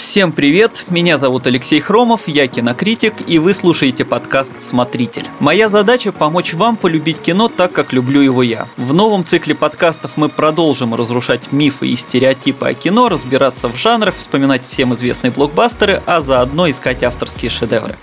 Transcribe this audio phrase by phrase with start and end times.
[0.00, 5.28] Всем привет, меня зовут Алексей Хромов, я кинокритик, и вы слушаете подкаст «Смотритель».
[5.40, 8.66] Моя задача– помочь вам полюбить кино так, как люблю его я.
[8.78, 14.16] В новом цикле подкастов мы продолжим разрушать мифы и стереотипы о кино, разбираться в жанрах,
[14.16, 17.94] вспоминать всем известные блокбастеры, а заодно искать авторские шедевры.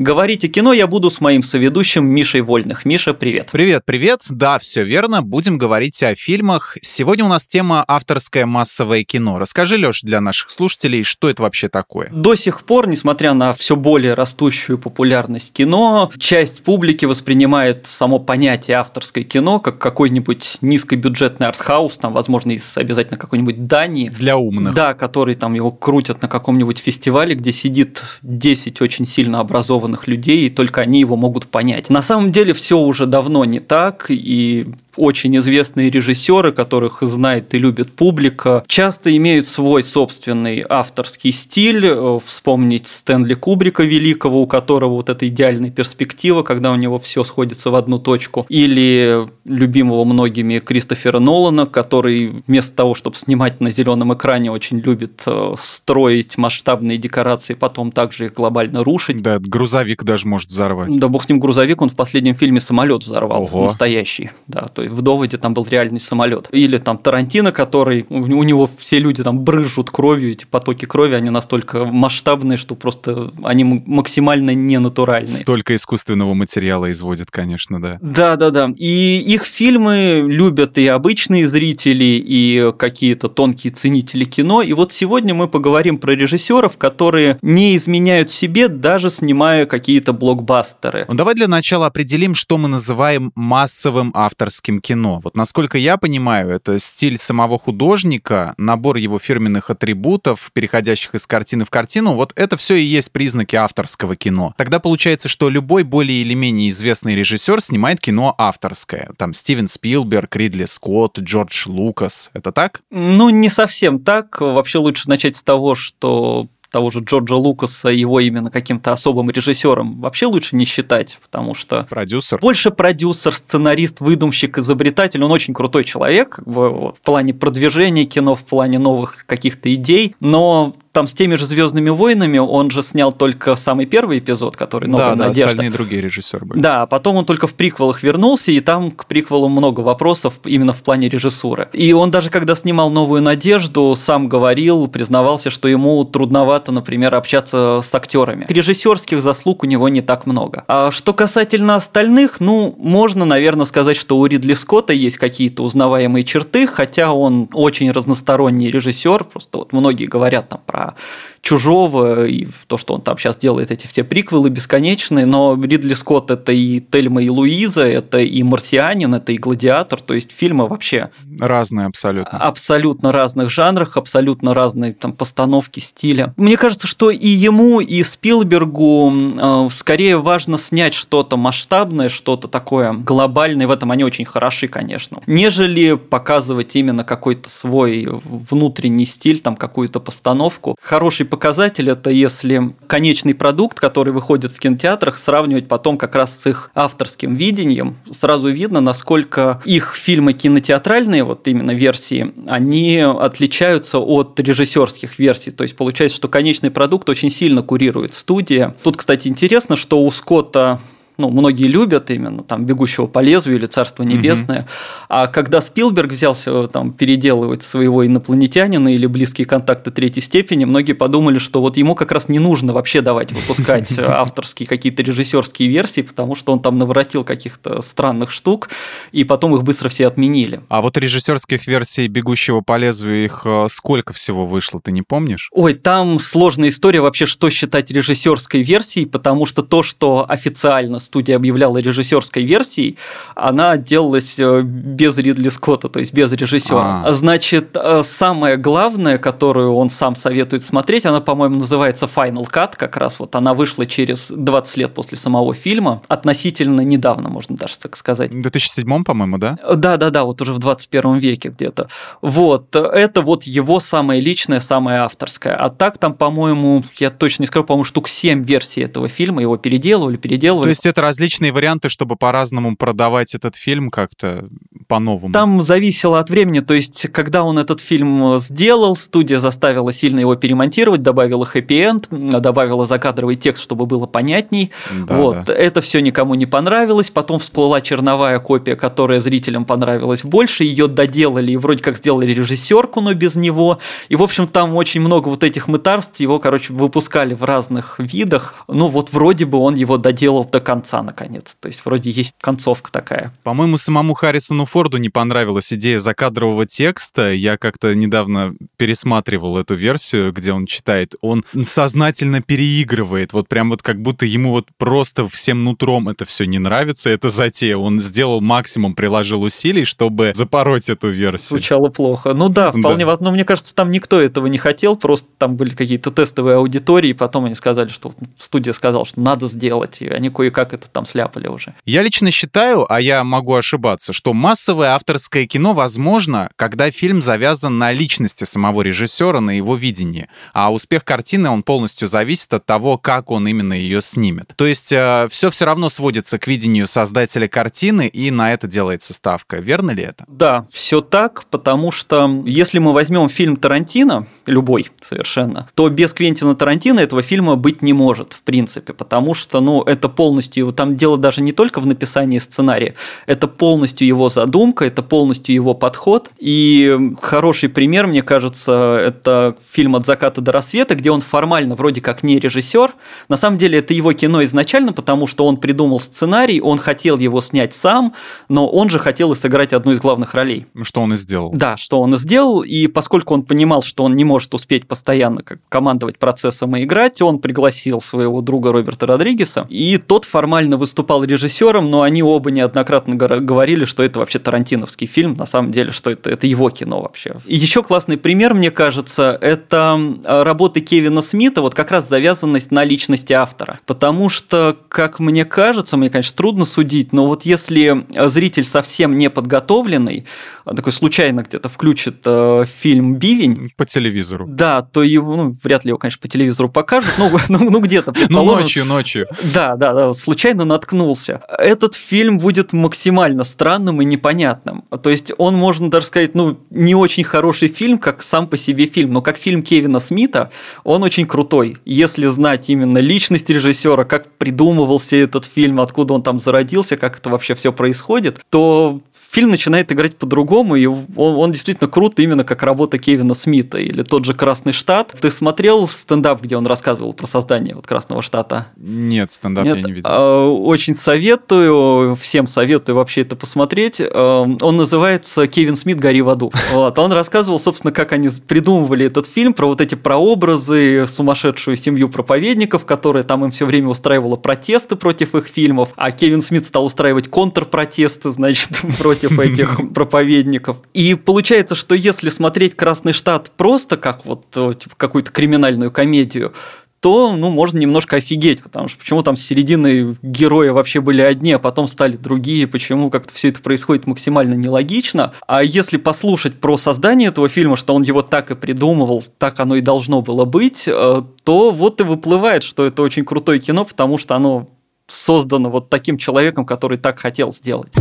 [0.00, 2.86] Говорить о кино я буду с моим соведущим Мишей Вольных.
[2.86, 3.50] Миша, привет.
[3.52, 4.22] Привет, привет.
[4.30, 5.20] Да, все верно.
[5.20, 6.78] Будем говорить о фильмах.
[6.80, 9.38] Сегодня у нас тема авторское массовое кино.
[9.38, 12.08] Расскажи, Леш, для наших слушателей, что это вообще такое?
[12.12, 18.78] До сих пор, несмотря на все более растущую популярность кино, часть публики воспринимает само понятие
[18.78, 24.08] авторское кино как какой-нибудь низкобюджетный артхаус, там, возможно, из обязательно какой-нибудь Дании.
[24.08, 24.72] Для умных.
[24.72, 30.08] Да, который там его крутят на каком-нибудь фестивале, где сидит 10 очень сильно образованных образованных
[30.08, 31.90] людей, и только они его могут понять.
[31.90, 37.58] На самом деле все уже давно не так, и очень известные режиссеры, которых знает и
[37.58, 41.86] любит публика, часто имеют свой собственный авторский стиль.
[41.86, 47.24] Э, вспомнить Стэнли Кубрика великого, у которого вот эта идеальная перспектива, когда у него все
[47.24, 48.46] сходится в одну точку.
[48.48, 55.22] Или любимого многими Кристофера Нолана, который вместо того, чтобы снимать на зеленом экране, очень любит
[55.26, 59.22] э, строить масштабные декорации, потом также их глобально рушить.
[59.22, 60.96] Да, грузовик даже может взорвать.
[60.98, 63.64] Да, бог с ним грузовик, он в последнем фильме самолет взорвал, Ого.
[63.64, 64.30] настоящий.
[64.46, 66.48] Да, в доводе там был реальный самолет.
[66.52, 71.30] Или там Тарантино, который у него все люди там брызжут кровью, эти потоки крови, они
[71.30, 75.34] настолько масштабные, что просто они максимально ненатуральные.
[75.34, 77.98] Столько искусственного материала изводят, конечно, да.
[78.00, 78.70] Да, да, да.
[78.76, 84.62] И их фильмы любят и обычные зрители, и какие-то тонкие ценители кино.
[84.62, 91.06] И вот сегодня мы поговорим про режиссеров, которые не изменяют себе, даже снимая какие-то блокбастеры.
[91.08, 95.20] Ну, давай для начала определим, что мы называем массовым авторским кино.
[95.24, 101.64] Вот насколько я понимаю, это стиль самого художника, набор его фирменных атрибутов, переходящих из картины
[101.64, 102.14] в картину.
[102.14, 104.54] Вот это все и есть признаки авторского кино.
[104.56, 109.10] Тогда получается, что любой более или менее известный режиссер снимает кино авторское.
[109.16, 112.30] Там Стивен Спилберг, Ридли Скотт, Джордж Лукас.
[112.34, 112.82] Это так?
[112.90, 114.40] Ну, не совсем так.
[114.40, 120.00] Вообще лучше начать с того, что того же Джорджа Лукаса, его именно каким-то особым режиссером
[120.00, 121.86] вообще лучше не считать, потому что...
[121.88, 122.38] Продюсер?
[122.40, 125.22] Больше продюсер, сценарист, выдумщик, изобретатель.
[125.22, 130.74] Он очень крутой человек в, в плане продвижения кино, в плане новых каких-то идей, но
[130.92, 135.14] там с теми же Звездными войнами он же снял только самый первый эпизод, который Новая
[135.14, 135.44] да, надежда.
[135.44, 136.60] Да, остальные другие режиссеры были.
[136.60, 140.82] Да, потом он только в приквелах вернулся, и там к приквелу много вопросов именно в
[140.82, 141.68] плане режиссуры.
[141.72, 147.80] И он даже когда снимал Новую надежду, сам говорил, признавался, что ему трудновато, например, общаться
[147.82, 148.46] с актерами.
[148.48, 150.64] Режиссерских заслуг у него не так много.
[150.66, 156.24] А что касательно остальных, ну, можно, наверное, сказать, что у Ридли Скотта есть какие-то узнаваемые
[156.24, 159.24] черты, хотя он очень разносторонний режиссер.
[159.24, 160.94] Просто вот многие говорят там про 啊。
[161.42, 166.52] Чужого и то, что он там сейчас делает эти все приквелы бесконечные, но Ридли Скотт это
[166.52, 171.86] и Тельма и Луиза, это и Марсианин, это и Гладиатор, то есть фильмы вообще разные
[171.86, 172.38] абсолютно.
[172.38, 176.34] Абсолютно разных жанрах, абсолютно разные там постановки стиля.
[176.36, 182.92] Мне кажется, что и ему, и Спилбергу э, скорее важно снять что-то масштабное, что-то такое
[182.92, 189.56] глобальное, в этом они очень хороши, конечно, нежели показывать именно какой-то свой внутренний стиль, там
[189.56, 190.76] какую-то постановку.
[190.80, 196.46] Хороший показатель– это если конечный продукт, который выходит в кинотеатрах, сравнивать потом как раз с
[196.46, 204.38] их авторским видением, сразу видно, насколько их фильмы кинотеатральные, вот именно версии, они отличаются от
[204.38, 205.50] режиссерских версий.
[205.50, 208.74] То есть получается, что конечный продукт очень сильно курирует студия.
[208.82, 210.80] Тут, кстати, интересно, что у Скотта
[211.20, 214.60] ну, многие любят именно там «Бегущего по лезвию» или «Царство небесное».
[214.60, 214.68] Угу.
[215.08, 221.38] А когда Спилберг взялся там переделывать своего инопланетянина или «Близкие контакты третьей степени», многие подумали,
[221.38, 226.34] что вот ему как раз не нужно вообще давать выпускать авторские какие-то режиссерские версии, потому
[226.34, 228.70] что он там наворотил каких-то странных штук,
[229.12, 230.60] и потом их быстро все отменили.
[230.68, 235.48] А вот режиссерских версий «Бегущего по лезвию» их э, сколько всего вышло, ты не помнишь?
[235.52, 241.34] Ой, там сложная история вообще, что считать режиссерской версией, потому что то, что официально студия
[241.34, 242.96] объявляла режиссерской версией,
[243.34, 247.02] она делалась э, без Ридли Скотта, то есть без режиссера.
[247.04, 247.12] А.
[247.12, 252.96] Значит, э, самое главное, которую он сам советует смотреть, она, по-моему, называется Final Cut, как
[252.96, 257.96] раз вот она вышла через 20 лет после самого фильма, относительно недавно, можно даже так
[257.96, 258.32] сказать.
[258.32, 259.58] В 2007, по-моему, да?
[259.74, 261.88] Да-да-да, вот уже в 21 веке где-то.
[262.22, 265.56] Вот, это вот его самое личное, самое авторское.
[265.56, 269.56] А так там, по-моему, я точно не скажу, по-моему, штук 7 версий этого фильма, его
[269.56, 270.66] переделывали, переделывали.
[270.66, 274.48] То есть это различные варианты, чтобы по-разному продавать этот фильм как-то
[274.88, 275.32] по-новому?
[275.32, 280.36] Там зависело от времени, то есть, когда он этот фильм сделал, студия заставила сильно его
[280.36, 282.08] перемонтировать, добавила хэппи-энд,
[282.40, 284.70] добавила закадровый текст, чтобы было понятней.
[285.06, 285.44] Да, вот.
[285.44, 285.52] Да.
[285.52, 287.10] Это все никому не понравилось.
[287.10, 290.64] Потом всплыла черновая копия, которая зрителям понравилась больше.
[290.64, 293.78] Ее доделали и вроде как сделали режиссерку, но без него.
[294.08, 296.20] И, в общем, там очень много вот этих мытарств.
[296.20, 298.54] Его, короче, выпускали в разных видах.
[298.68, 301.56] Ну, вот вроде бы он его доделал до конца, наконец.
[301.60, 303.32] То есть, вроде есть концовка такая.
[303.42, 307.32] По-моему, самому Харрисону Форду не понравилась идея закадрового текста.
[307.32, 311.14] Я как-то недавно пересматривал эту версию, где он читает.
[311.20, 313.32] Он сознательно переигрывает.
[313.32, 317.30] Вот прям вот как будто ему вот просто всем нутром это все не нравится, это
[317.30, 317.76] затея.
[317.76, 321.48] Он сделал максимум, приложил усилий, чтобы запороть эту версию.
[321.48, 322.34] Звучало плохо.
[322.34, 323.16] Ну да, вполне да.
[323.20, 327.44] Но мне кажется, там никто этого не хотел, просто там были какие-то тестовые аудитории, потом
[327.44, 331.74] они сказали, что студия сказала, что надо сделать, и они кое-как это там сляпали уже.
[331.84, 337.78] Я лично считаю, а я могу ошибаться, что массовое авторское кино возможно, когда фильм завязан
[337.78, 342.98] на личности самого режиссера, на его видении, а успех картины, он полностью зависит от того,
[342.98, 344.52] как он именно ее снимет.
[344.56, 349.14] То есть э, все все равно сводится к видению создателя картины, и на это делается
[349.14, 349.56] ставка.
[349.56, 350.24] Верно ли это?
[350.28, 356.54] Да, все так, потому что если мы возьмем фильм Тарантино, любой совершенно, то без Квентина
[356.54, 361.18] Тарантино этого фильма быть не может, в принципе, потому что, ну, это полностью, там дело
[361.18, 362.94] даже не только в написании сценария,
[363.26, 369.96] это полностью его задумка, это полностью его подход, и хороший пример, мне кажется, это фильм
[369.96, 372.92] «От заката до рассвета», где он формально вроде как не режиссер,
[373.28, 377.40] на самом деле это его кино изначально, потому что он придумал сценарий, он хотел его
[377.40, 378.14] снять сам,
[378.48, 380.66] но он же хотел и сыграть одну из главных ролей.
[380.82, 381.50] Что он и сделал.
[381.54, 385.42] Да, что он и сделал, и поскольку он понимал, что он не может успеть постоянно
[385.42, 391.24] как командовать процессом и играть, он пригласил своего друга Роберта Родригеса, и тот формально выступал
[391.24, 396.10] режиссером, но они оба неоднократно говорили, что это вообще тарантиновский фильм, на самом деле, что
[396.10, 397.36] это, это его кино вообще.
[397.46, 402.84] И еще классный пример, мне кажется, это работы Кевина Смита, вот как раз завязанность на
[402.84, 403.80] личности автора.
[403.86, 409.30] Потому что, как мне кажется, мне, конечно, трудно судить, но вот если зритель совсем не
[409.30, 410.26] подготовленный,
[410.64, 413.72] а такой случайно где-то включит э, фильм «Бивень».
[413.76, 414.46] По телевизору.
[414.48, 418.12] Да, то его, ну, вряд ли его, конечно, по телевизору покажут, ну, ну, ну где-то.
[418.28, 419.26] Ну, ночью, ночью.
[419.52, 421.42] Да, да, да, случайно наткнулся.
[421.48, 424.84] Этот фильм будет максимально странным и непонятным.
[425.02, 428.86] То есть он, можно даже сказать, ну, не очень хороший фильм, как сам по себе
[428.86, 430.50] фильм, но как фильм Кевина Смита,
[430.84, 431.76] он очень крутой.
[431.84, 437.30] Если знать именно личность режиссера, как придумывался этот фильм, откуда он там зародился, как это
[437.30, 439.00] вообще все происходит, то
[439.30, 444.02] фильм начинает играть по-другому, и он, он действительно крут именно как работа Кевина Смита или
[444.02, 445.14] тот же «Красный штат».
[445.20, 448.66] Ты смотрел стендап, где он рассказывал про создание вот «Красного штата»?
[448.76, 449.76] Нет, стендап Нет?
[449.76, 450.10] я не видел.
[450.10, 454.00] А, очень советую, всем советую вообще это посмотреть.
[454.00, 456.00] А, он называется «Кевин Смит.
[456.00, 456.52] Гори в аду».
[456.72, 456.98] Вот.
[456.98, 462.84] Он рассказывал, собственно, как они придумывали этот фильм, про вот эти прообразы, сумасшедшую семью проповедников,
[462.84, 467.28] которая там им все время устраивала протесты против их фильмов, а Кевин Смит стал устраивать
[467.28, 470.78] контрпротесты, значит, против этих проповедников.
[470.94, 476.52] И получается, что если смотреть «Красный штат» просто как вот э, типа, какую-то криминальную комедию,
[477.00, 481.52] то, ну, можно немножко офигеть, потому что почему там с середины герои вообще были одни,
[481.52, 485.32] а потом стали другие, почему как-то все это происходит максимально нелогично.
[485.46, 489.76] А если послушать про создание этого фильма, что он его так и придумывал, так оно
[489.76, 494.18] и должно было быть, э, то вот и выплывает, что это очень крутое кино, потому
[494.18, 494.68] что оно
[495.06, 497.92] создано вот таким человеком, который так хотел сделать.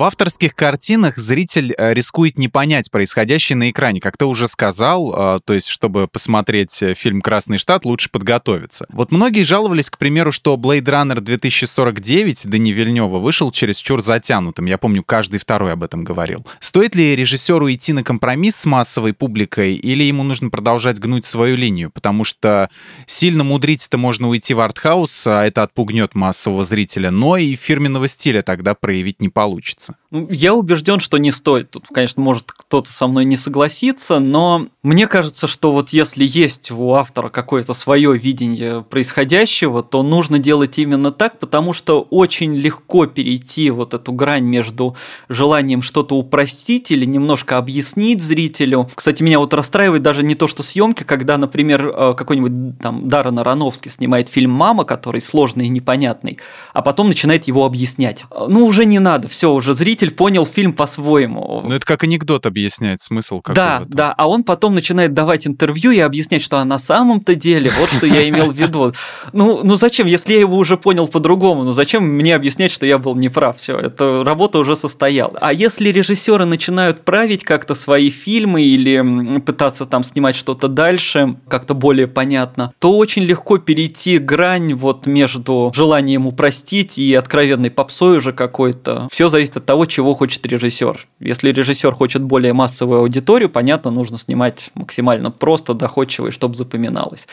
[0.00, 4.00] В авторских картинах зритель э, рискует не понять происходящее на экране.
[4.00, 8.86] Как ты уже сказал, э, то есть, чтобы посмотреть э, фильм «Красный штат», лучше подготовиться.
[8.88, 14.64] Вот многие жаловались, к примеру, что Blade Runner 2049 Дани Вильнева вышел через чур затянутым.
[14.64, 16.46] Я помню, каждый второй об этом говорил.
[16.60, 21.56] Стоит ли режиссеру идти на компромисс с массовой публикой, или ему нужно продолжать гнуть свою
[21.56, 21.90] линию?
[21.90, 22.70] Потому что
[23.04, 28.40] сильно мудрить-то можно уйти в артхаус, а это отпугнет массового зрителя, но и фирменного стиля
[28.40, 29.89] тогда проявить не получится.
[30.10, 31.70] Ну, я убежден, что не стоит.
[31.70, 36.72] Тут, конечно, может кто-то со мной не согласиться, но мне кажется, что вот если есть
[36.72, 43.06] у автора какое-то свое видение происходящего, то нужно делать именно так, потому что очень легко
[43.06, 44.96] перейти вот эту грань между
[45.28, 48.90] желанием что-то упростить или немножко объяснить зрителю.
[48.94, 53.38] Кстати, меня вот расстраивает даже не то, что съемки, когда, например, э, какой-нибудь там Даррен
[53.38, 56.38] Аронофский снимает фильм «Мама», который сложный и непонятный,
[56.72, 58.24] а потом начинает его объяснять.
[58.48, 61.64] Ну, уже не надо, все, уже зритель понял фильм по-своему.
[61.66, 65.98] Ну, это как анекдот объясняет смысл Да, да, а он потом начинает давать интервью и
[66.00, 68.92] объяснять, что а на самом-то деле, вот что я имел в виду.
[69.32, 72.98] Ну, ну зачем, если я его уже понял по-другому, ну зачем мне объяснять, что я
[72.98, 73.56] был неправ?
[73.56, 75.36] Все, эта работа уже состояла.
[75.40, 81.74] А если режиссеры начинают править как-то свои фильмы или пытаться там снимать что-то дальше, как-то
[81.74, 88.32] более понятно, то очень легко перейти грань вот между желанием упростить и откровенной попсой уже
[88.32, 89.08] какой-то.
[89.10, 91.06] Все зависит от того, чего хочет режиссер.
[91.20, 97.28] Если режиссер хочет более массовую аудиторию, понятно, нужно снимать максимально просто, доходчиво и чтобы запоминалось.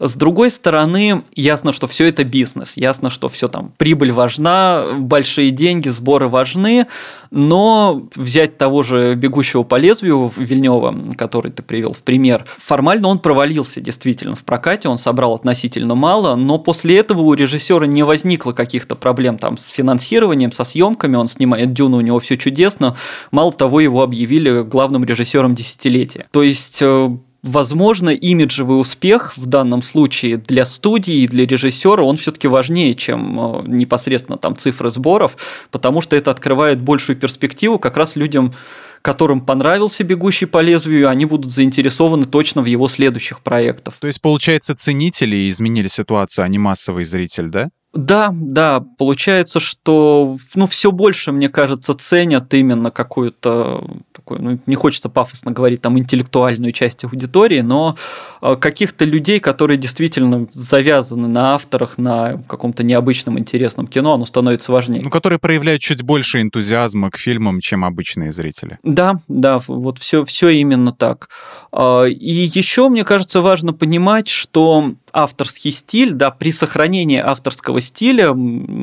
[0.00, 5.50] С другой стороны, ясно, что все это бизнес, ясно, что все там прибыль важна, большие
[5.50, 6.86] деньги, сборы важны,
[7.30, 13.18] но взять того же бегущего по лезвию Вильнева, который ты привел в пример, формально он
[13.18, 18.52] провалился действительно в прокате, он собрал относительно мало, но после этого у режиссера не возникло
[18.52, 22.96] каких-то проблем там с финансированием, со съемками, он снимает Дюну, у него все чудесно,
[23.30, 26.26] мало того, его объявили главным режиссером десятилетия.
[26.30, 27.08] То есть э,
[27.42, 33.40] Возможно, имиджевый успех в данном случае для студии и для режиссера он все-таки важнее, чем
[33.40, 35.36] э, непосредственно там цифры сборов,
[35.72, 38.54] потому что это открывает большую перспективу как раз людям,
[39.02, 43.94] которым понравился «Бегущий по лезвию», они будут заинтересованы точно в его следующих проектах.
[43.98, 47.70] То есть, получается, ценители изменили ситуацию, а не массовый зритель, да?
[47.94, 54.74] Да, да, получается, что ну, все больше, мне кажется, ценят именно какую-то такую, ну, не
[54.76, 57.96] хочется пафосно говорить, там, интеллектуальную часть аудитории, но
[58.40, 64.72] э, каких-то людей, которые действительно завязаны на авторах, на каком-то необычном интересном кино, оно становится
[64.72, 65.02] важнее.
[65.04, 68.78] Ну, которые проявляют чуть больше энтузиазма к фильмам, чем обычные зрители.
[68.82, 71.28] Да, да, вот все, все именно так.
[71.72, 78.34] А, и еще, мне кажется, важно понимать, что авторский стиль, да, при сохранении авторского стиля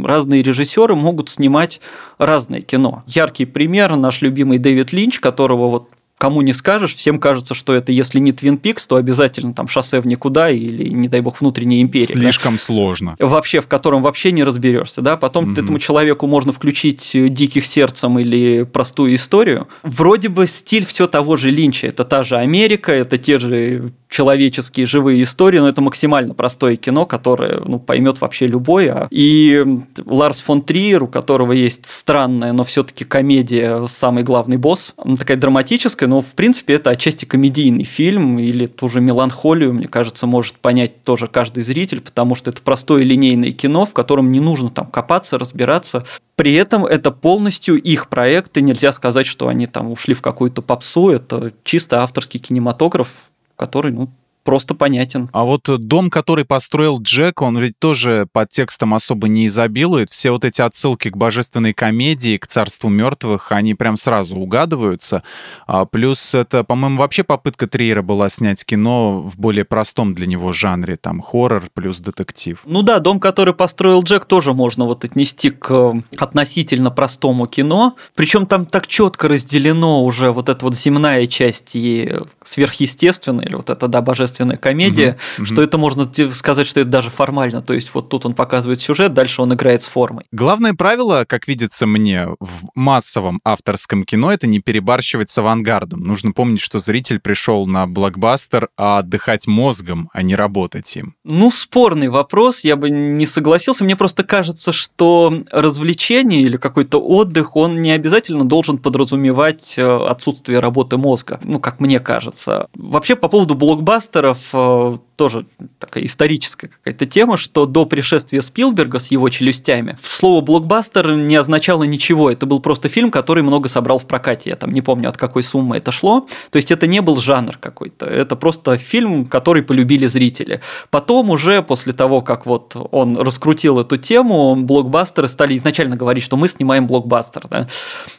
[0.03, 1.81] разные режиссеры могут снимать
[2.17, 3.03] разное кино.
[3.07, 7.91] Яркий пример наш любимый Дэвид Линч, которого вот кому не скажешь, всем кажется, что это
[7.91, 11.81] если не Твин Пикс, то обязательно там шоссе в никуда или, не дай бог, внутренняя
[11.81, 12.07] империя.
[12.07, 12.59] Слишком да?
[12.59, 13.15] сложно.
[13.19, 15.53] Вообще, в котором вообще не разберешься, да, потом угу.
[15.53, 19.69] этому человеку можно включить диких сердцем или простую историю.
[19.81, 24.85] Вроде бы стиль все того же Линча, это та же Америка, это те же человеческие
[24.87, 28.89] живые истории, но это максимально простое кино, которое ну, поймет вообще любой.
[28.89, 29.63] А и
[30.03, 35.37] Ларс фон Триер, у которого есть странная, но все-таки комедия «Самый главный босс», она такая
[35.37, 40.55] драматическая, но в принципе это отчасти комедийный фильм или ту же меланхолию, мне кажется, может
[40.55, 44.87] понять тоже каждый зритель, потому что это простое линейное кино, в котором не нужно там
[44.87, 46.03] копаться, разбираться.
[46.35, 50.61] При этом это полностью их проект, и нельзя сказать, что они там ушли в какую-то
[50.63, 54.09] попсу, это чисто авторский кинематограф, который, ну,
[54.50, 55.29] просто понятен.
[55.32, 60.10] А вот дом, который построил Джек, он ведь тоже под текстом особо не изобилует.
[60.10, 65.22] Все вот эти отсылки к божественной комедии, к царству мертвых, они прям сразу угадываются.
[65.68, 70.51] А плюс это, по-моему, вообще попытка Триера была снять кино в более простом для него
[70.51, 72.60] жанре, там хоррор плюс детектив.
[72.65, 77.96] Ну да, дом, который построил Джек, тоже можно вот отнести к э, относительно простому кино.
[78.15, 83.70] Причем там так четко разделено уже вот эта вот земная часть и сверхъестественная, или вот
[83.70, 85.62] это, да, божественная художественная комедия, угу, что угу.
[85.62, 87.62] это можно сказать, что это даже формально.
[87.62, 90.25] То есть вот тут он показывает сюжет, дальше он играет с формой.
[90.31, 96.01] Главное правило, как видится мне, в массовом авторском кино, это не перебарщивать с авангардом.
[96.01, 101.15] Нужно помнить, что зритель пришел на блокбастер а отдыхать мозгом, а не работать им.
[101.24, 103.84] Ну, спорный вопрос, я бы не согласился.
[103.84, 110.60] Мне просто кажется, что развлечение или какой-то отдых, он не обязательно должен подразумевать э, отсутствие
[110.60, 111.39] работы мозга.
[111.43, 112.67] Ну, как мне кажется.
[112.75, 115.45] Вообще, по поводу блокбастера, авторов э, тоже
[115.79, 121.83] такая историческая какая-то тема, что до пришествия Спилберга с его челюстями слово блокбастер не означало
[121.83, 122.31] ничего.
[122.31, 124.51] Это был просто фильм, который много собрал в прокате.
[124.51, 126.25] Я там не помню, от какой суммы это шло.
[126.51, 128.05] То есть это не был жанр какой-то.
[128.05, 130.61] Это просто фильм, который полюбили зрители.
[130.89, 136.38] Потом уже после того, как вот он раскрутил эту тему, блокбастеры стали изначально говорить, что
[136.38, 137.45] мы снимаем блокбастер.
[137.49, 137.67] Да?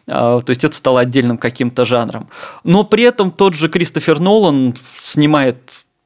[0.06, 2.28] А, то есть это стало отдельным каким-то жанром.
[2.62, 5.56] Но при этом тот же Кристофер Нолан снимает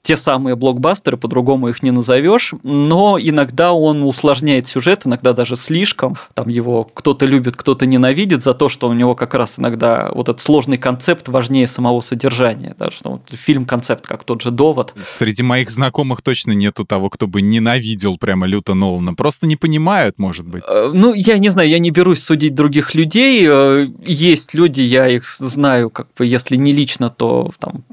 [0.04, 6.14] те самые блокбастеры, по-другому их не назовешь, но иногда он усложняет сюжет, иногда даже слишком.
[6.34, 10.28] Там его кто-то любит, кто-то ненавидит за то, что у него как раз иногда вот
[10.28, 12.76] этот сложный концепт важнее самого содержания.
[12.78, 14.92] Да, что вот фильм-концепт, как тот же «Довод».
[15.02, 19.14] Среди моих знакомых точно нету того, кто бы ненавидел прямо люто Нолана.
[19.14, 20.64] Просто не понимают, может быть.
[20.68, 23.46] Э, ну, я не знаю, я не берусь судить других людей.
[23.48, 27.84] Э, есть люди, я их знаю, как бы, если не лично, то там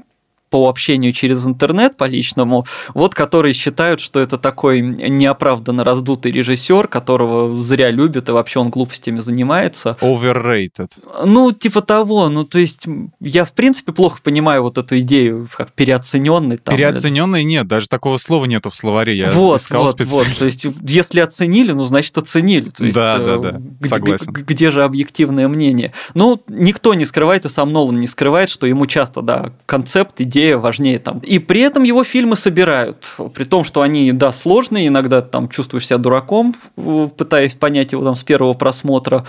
[0.52, 6.88] по общению через интернет, по личному, вот которые считают, что это такой неоправданно раздутый режиссер,
[6.88, 9.96] которого зря любят, и вообще он глупостями занимается.
[10.02, 10.90] Overrated.
[11.24, 12.28] Ну, типа того.
[12.28, 12.86] Ну, то есть,
[13.20, 16.58] я, в принципе, плохо понимаю вот эту идею, как переоцененный.
[16.58, 19.16] Там, Переоцененный нет, даже такого слова нету в словаре.
[19.16, 20.28] Я вот, искал вот, специально.
[20.28, 20.38] вот.
[20.38, 22.68] То есть, если оценили, ну, значит, оценили.
[22.68, 24.32] То есть, Да, да, э, да, Где, согласен.
[24.32, 25.94] г- где же объективное мнение?
[26.12, 30.41] Ну, никто не скрывает, и сам Нолан не скрывает, что ему часто, да, концепт, идея
[30.50, 31.18] важнее там.
[31.20, 33.14] И при этом его фильмы собирают.
[33.34, 36.54] При том, что они, да, сложные, иногда там чувствуешь себя дураком,
[37.16, 39.24] пытаясь понять его там с первого просмотра.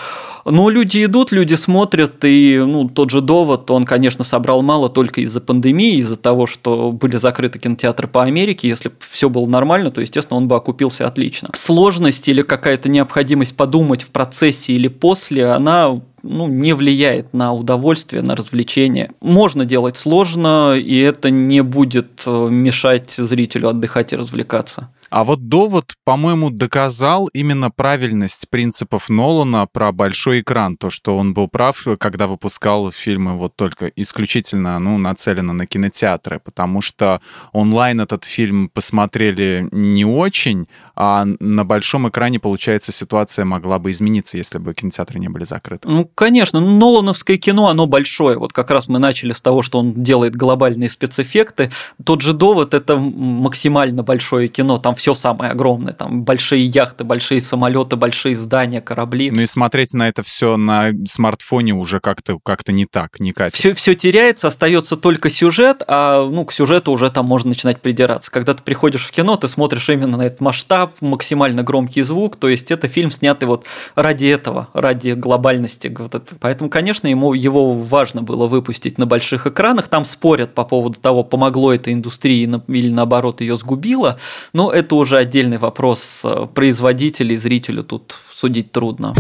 [0.46, 5.22] Но люди идут, люди смотрят, и ну, тот же довод, он, конечно, собрал мало только
[5.22, 8.68] из-за пандемии, из-за того, что были закрыты кинотеатры по Америке.
[8.68, 11.50] Если бы все было нормально, то, естественно, он бы окупился отлично.
[11.54, 18.22] Сложность или какая-то необходимость подумать в процессе или после, она ну, не влияет на удовольствие,
[18.22, 19.12] на развлечение.
[19.22, 24.90] Можно делать сложно, и это не будет э, мешать зрителю отдыхать и развлекаться.
[25.14, 30.76] А вот довод, по-моему, доказал именно правильность принципов Нолана про большой экран.
[30.76, 36.40] То, что он был прав, когда выпускал фильмы вот только исключительно ну, нацелено на кинотеатры,
[36.40, 43.78] потому что онлайн этот фильм посмотрели не очень, а на большом экране, получается, ситуация могла
[43.78, 45.88] бы измениться, если бы кинотеатры не были закрыты.
[45.88, 48.40] Ну, конечно, Нолановское кино, оно большое.
[48.40, 51.70] Вот как раз мы начали с того, что он делает глобальные спецэффекты.
[52.04, 57.42] Тот же довод– это максимально большое кино, там все самое огромное, там большие яхты, большие
[57.42, 59.32] самолеты, большие здания, корабли.
[59.32, 63.54] Ну и смотреть на это все на смартфоне уже как-то как не так, не катит.
[63.54, 68.32] Все, все теряется, остается только сюжет, а ну, к сюжету уже там можно начинать придираться.
[68.32, 72.48] Когда ты приходишь в кино, ты смотришь именно на этот масштаб, максимально громкий звук, то
[72.48, 75.94] есть это фильм снятый вот ради этого, ради глобальности.
[76.00, 76.36] Вот это.
[76.40, 79.90] Поэтому, конечно, ему его важно было выпустить на больших экранах.
[79.90, 84.18] Там спорят по поводу того, помогло это индустрии или наоборот ее сгубило,
[84.54, 89.14] но это уже отдельный вопрос производителей, зрителю тут судить трудно.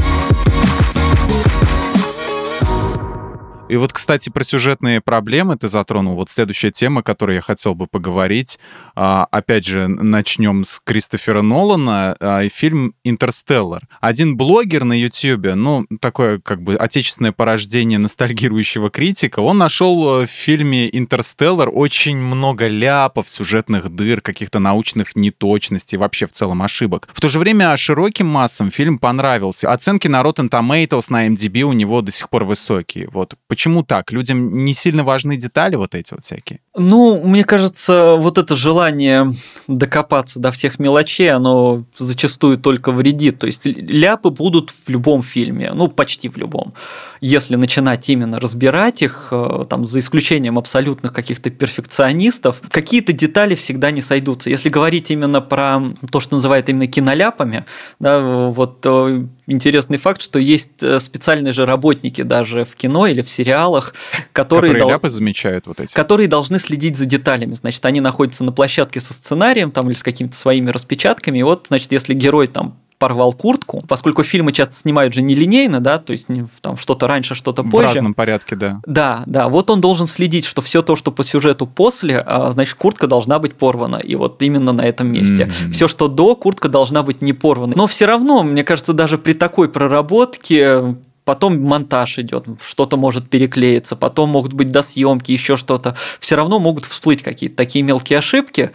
[3.69, 6.15] И вот, кстати, про сюжетные проблемы ты затронул.
[6.15, 8.59] Вот следующая тема, о которой я хотел бы поговорить.
[8.93, 12.15] А, опять же, начнем с Кристофера Нолана.
[12.19, 13.83] А, фильм «Интерстеллар».
[14.01, 20.27] Один блогер на Ютьюбе, ну, такое как бы отечественное порождение ностальгирующего критика, он нашел в
[20.27, 27.07] фильме «Интерстеллар» очень много ляпов, сюжетных дыр, каких-то научных неточностей, вообще в целом ошибок.
[27.13, 29.71] В то же время широким массам фильм понравился.
[29.71, 33.07] Оценки на Rotten Tomatoes, на MDB у него до сих пор высокие.
[33.11, 34.11] Вот Почему так?
[34.11, 36.59] Людям не сильно важны детали вот эти вот всякие?
[36.75, 39.31] Ну, мне кажется, вот это желание
[39.67, 43.37] докопаться до всех мелочей, оно зачастую только вредит.
[43.37, 46.73] То есть ляпы будут в любом фильме, ну, почти в любом.
[47.21, 53.91] Если начинать именно разбирать их, э, там, за исключением абсолютных каких-то перфекционистов, какие-то детали всегда
[53.91, 54.49] не сойдутся.
[54.49, 55.79] Если говорить именно про
[56.11, 57.65] то, что называют именно киноляпами,
[57.99, 63.21] да, вот э, интересный факт, что есть э, специальные же работники даже в кино или
[63.21, 63.93] в сериалах,
[64.31, 65.09] которые, которые дол...
[65.09, 65.93] замечают вот эти.
[65.93, 67.53] которые должны следить за деталями.
[67.53, 71.39] Значит, они находятся на площадке со сценарием там или с какими-то своими распечатками.
[71.39, 75.99] И вот, значит, если герой там порвал куртку, поскольку фильмы часто снимают же нелинейно, да,
[75.99, 76.27] то есть
[76.61, 77.87] там что-то раньше, что-то позже.
[77.87, 78.79] В разном порядке, да.
[78.85, 82.75] Да, да, вот он должен следить, что все то, что по сюжету после, а, значит,
[82.75, 85.43] куртка должна быть порвана, и вот именно на этом месте.
[85.43, 85.71] Mm-hmm.
[85.71, 87.73] Все, что до, куртка должна быть не порвана.
[87.75, 93.95] Но все равно, мне кажется, даже при такой проработке потом монтаж идет, что-то может переклеиться,
[93.95, 95.95] потом могут быть досъемки, еще что-то.
[96.19, 98.71] Все равно могут всплыть какие-то такие мелкие ошибки.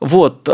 [0.00, 0.48] Вот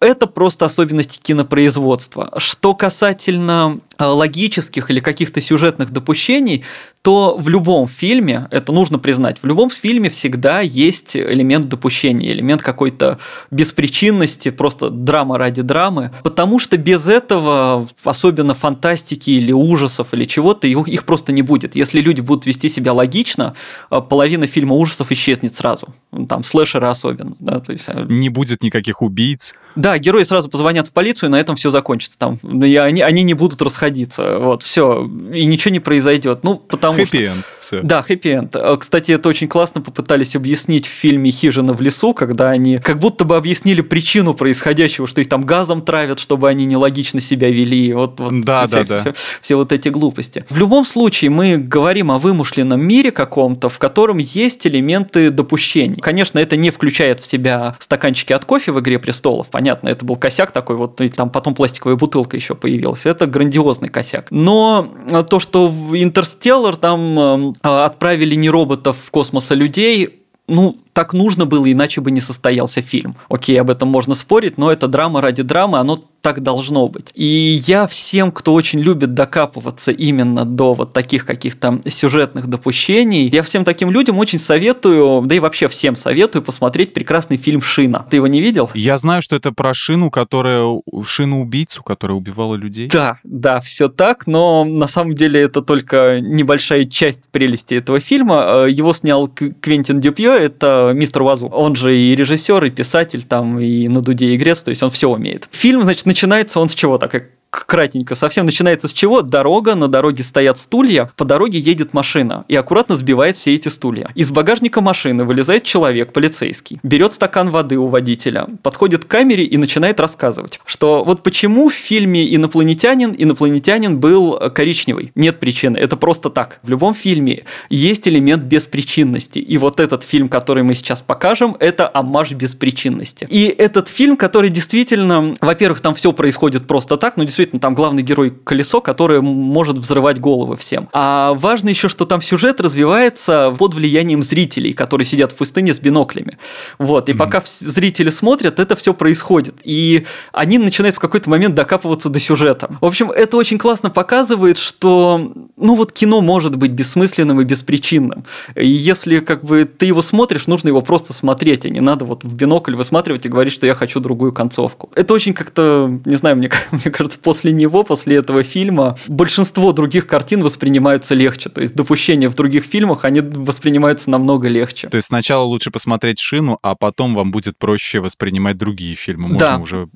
[0.00, 2.32] это просто особенности кинопроизводства.
[2.36, 6.64] Что касательно логических или каких-то сюжетных допущений,
[7.02, 12.62] то в любом фильме, это нужно признать, в любом фильме всегда есть элемент допущения, элемент
[12.62, 13.18] какой-то
[13.50, 20.66] беспричинности, просто драма ради драмы, потому что без этого, особенно фантастики или ужасов или чего-то,
[20.66, 21.76] их просто не будет.
[21.76, 23.54] Если люди будут вести себя логично,
[23.90, 25.94] половина фильма ужасов исчезнет сразу,
[26.28, 27.34] там слэшеры особенно.
[27.38, 27.88] Да, то есть...
[28.08, 29.54] Не будет никаких убийц.
[29.76, 32.18] Да, герои сразу позвонят в полицию, и на этом все закончится.
[32.18, 34.38] Там, и они, они не будут расходиться.
[34.38, 35.08] Вот, все.
[35.32, 36.42] И ничего не произойдет.
[36.42, 37.44] Ну, потому хэппи-энд.
[37.60, 37.82] Все.
[37.82, 38.56] Да, хэппи-энд.
[38.78, 43.24] Кстати, это очень классно попытались объяснить в фильме «Хижина в лесу», когда они как будто
[43.24, 47.92] бы объяснили причину происходящего, что их там газом травят, чтобы они нелогично себя вели.
[47.92, 49.00] Вот, вот да, да, да.
[49.00, 50.44] Все, все вот эти глупости.
[50.48, 56.00] В любом случае, мы говорим о вымышленном мире каком-то, в котором есть элементы допущений.
[56.00, 60.16] Конечно, это не включает в себя стаканчики от кофе в «Игре престолов», понятно, это был
[60.16, 63.06] косяк такой, вот и там потом пластиковая бутылка еще появилась.
[63.06, 64.26] Это грандиозный косяк.
[64.30, 64.92] Но
[65.28, 71.12] то, что в Интерстеллар там э, отправили не роботов в космос, а людей, ну, так
[71.12, 73.14] нужно было, иначе бы не состоялся фильм.
[73.28, 77.12] Окей, об этом можно спорить, но это драма ради драмы, оно так должно быть.
[77.14, 83.42] И я всем, кто очень любит докапываться именно до вот таких каких-то сюжетных допущений, я
[83.42, 88.04] всем таким людям очень советую, да и вообще всем советую посмотреть прекрасный фильм «Шина».
[88.10, 88.68] Ты его не видел?
[88.74, 90.80] Я знаю, что это про шину, которая...
[91.04, 92.88] шину-убийцу, которая убивала людей.
[92.88, 98.66] Да, да, все так, но на самом деле это только небольшая часть прелести этого фильма.
[98.66, 101.46] Э, его снял Квентин Дюпье, это мистер Вазу.
[101.48, 105.08] Он же и режиссер, и писатель, там, и на дуде игрец, то есть он все
[105.08, 105.48] умеет.
[105.50, 106.98] Фильм, значит, начинается он с чего?
[106.98, 109.22] Так как кратенько совсем начинается с чего?
[109.22, 114.10] Дорога, на дороге стоят стулья, по дороге едет машина и аккуратно сбивает все эти стулья.
[114.14, 119.56] Из багажника машины вылезает человек, полицейский, берет стакан воды у водителя, подходит к камере и
[119.56, 125.12] начинает рассказывать, что вот почему в фильме «Инопланетянин» инопланетянин был коричневый.
[125.14, 126.58] Нет причины, это просто так.
[126.62, 129.38] В любом фильме есть элемент беспричинности.
[129.38, 133.26] И вот этот фильм, который мы сейчас покажем, это аммаж беспричинности.
[133.30, 137.74] И этот фильм, который действительно, во-первых, там все происходит просто так, но действительно действительно там
[137.74, 140.88] главный герой колесо, которое может взрывать головы всем.
[140.92, 145.78] А важно еще, что там сюжет развивается под влиянием зрителей, которые сидят в пустыне с
[145.78, 146.36] биноклями.
[146.78, 147.08] Вот.
[147.08, 147.16] И mm-hmm.
[147.16, 149.54] пока зрители смотрят, это все происходит.
[149.62, 152.68] И они начинают в какой-то момент докапываться до сюжета.
[152.80, 158.24] В общем, это очень классно показывает, что ну вот кино может быть бессмысленным и беспричинным.
[158.56, 162.24] И если как бы ты его смотришь, нужно его просто смотреть, а не надо вот
[162.24, 164.90] в бинокль высматривать и говорить, что я хочу другую концовку.
[164.94, 170.06] Это очень как-то, не знаю, мне, мне кажется, после него, после этого фильма, большинство других
[170.06, 171.50] картин воспринимаются легче.
[171.50, 174.88] То есть допущения в других фильмах, они воспринимаются намного легче.
[174.88, 179.28] То есть сначала лучше посмотреть «Шину», а потом вам будет проще воспринимать другие фильмы.
[179.28, 179.58] Можно да.
[179.58, 179.90] уже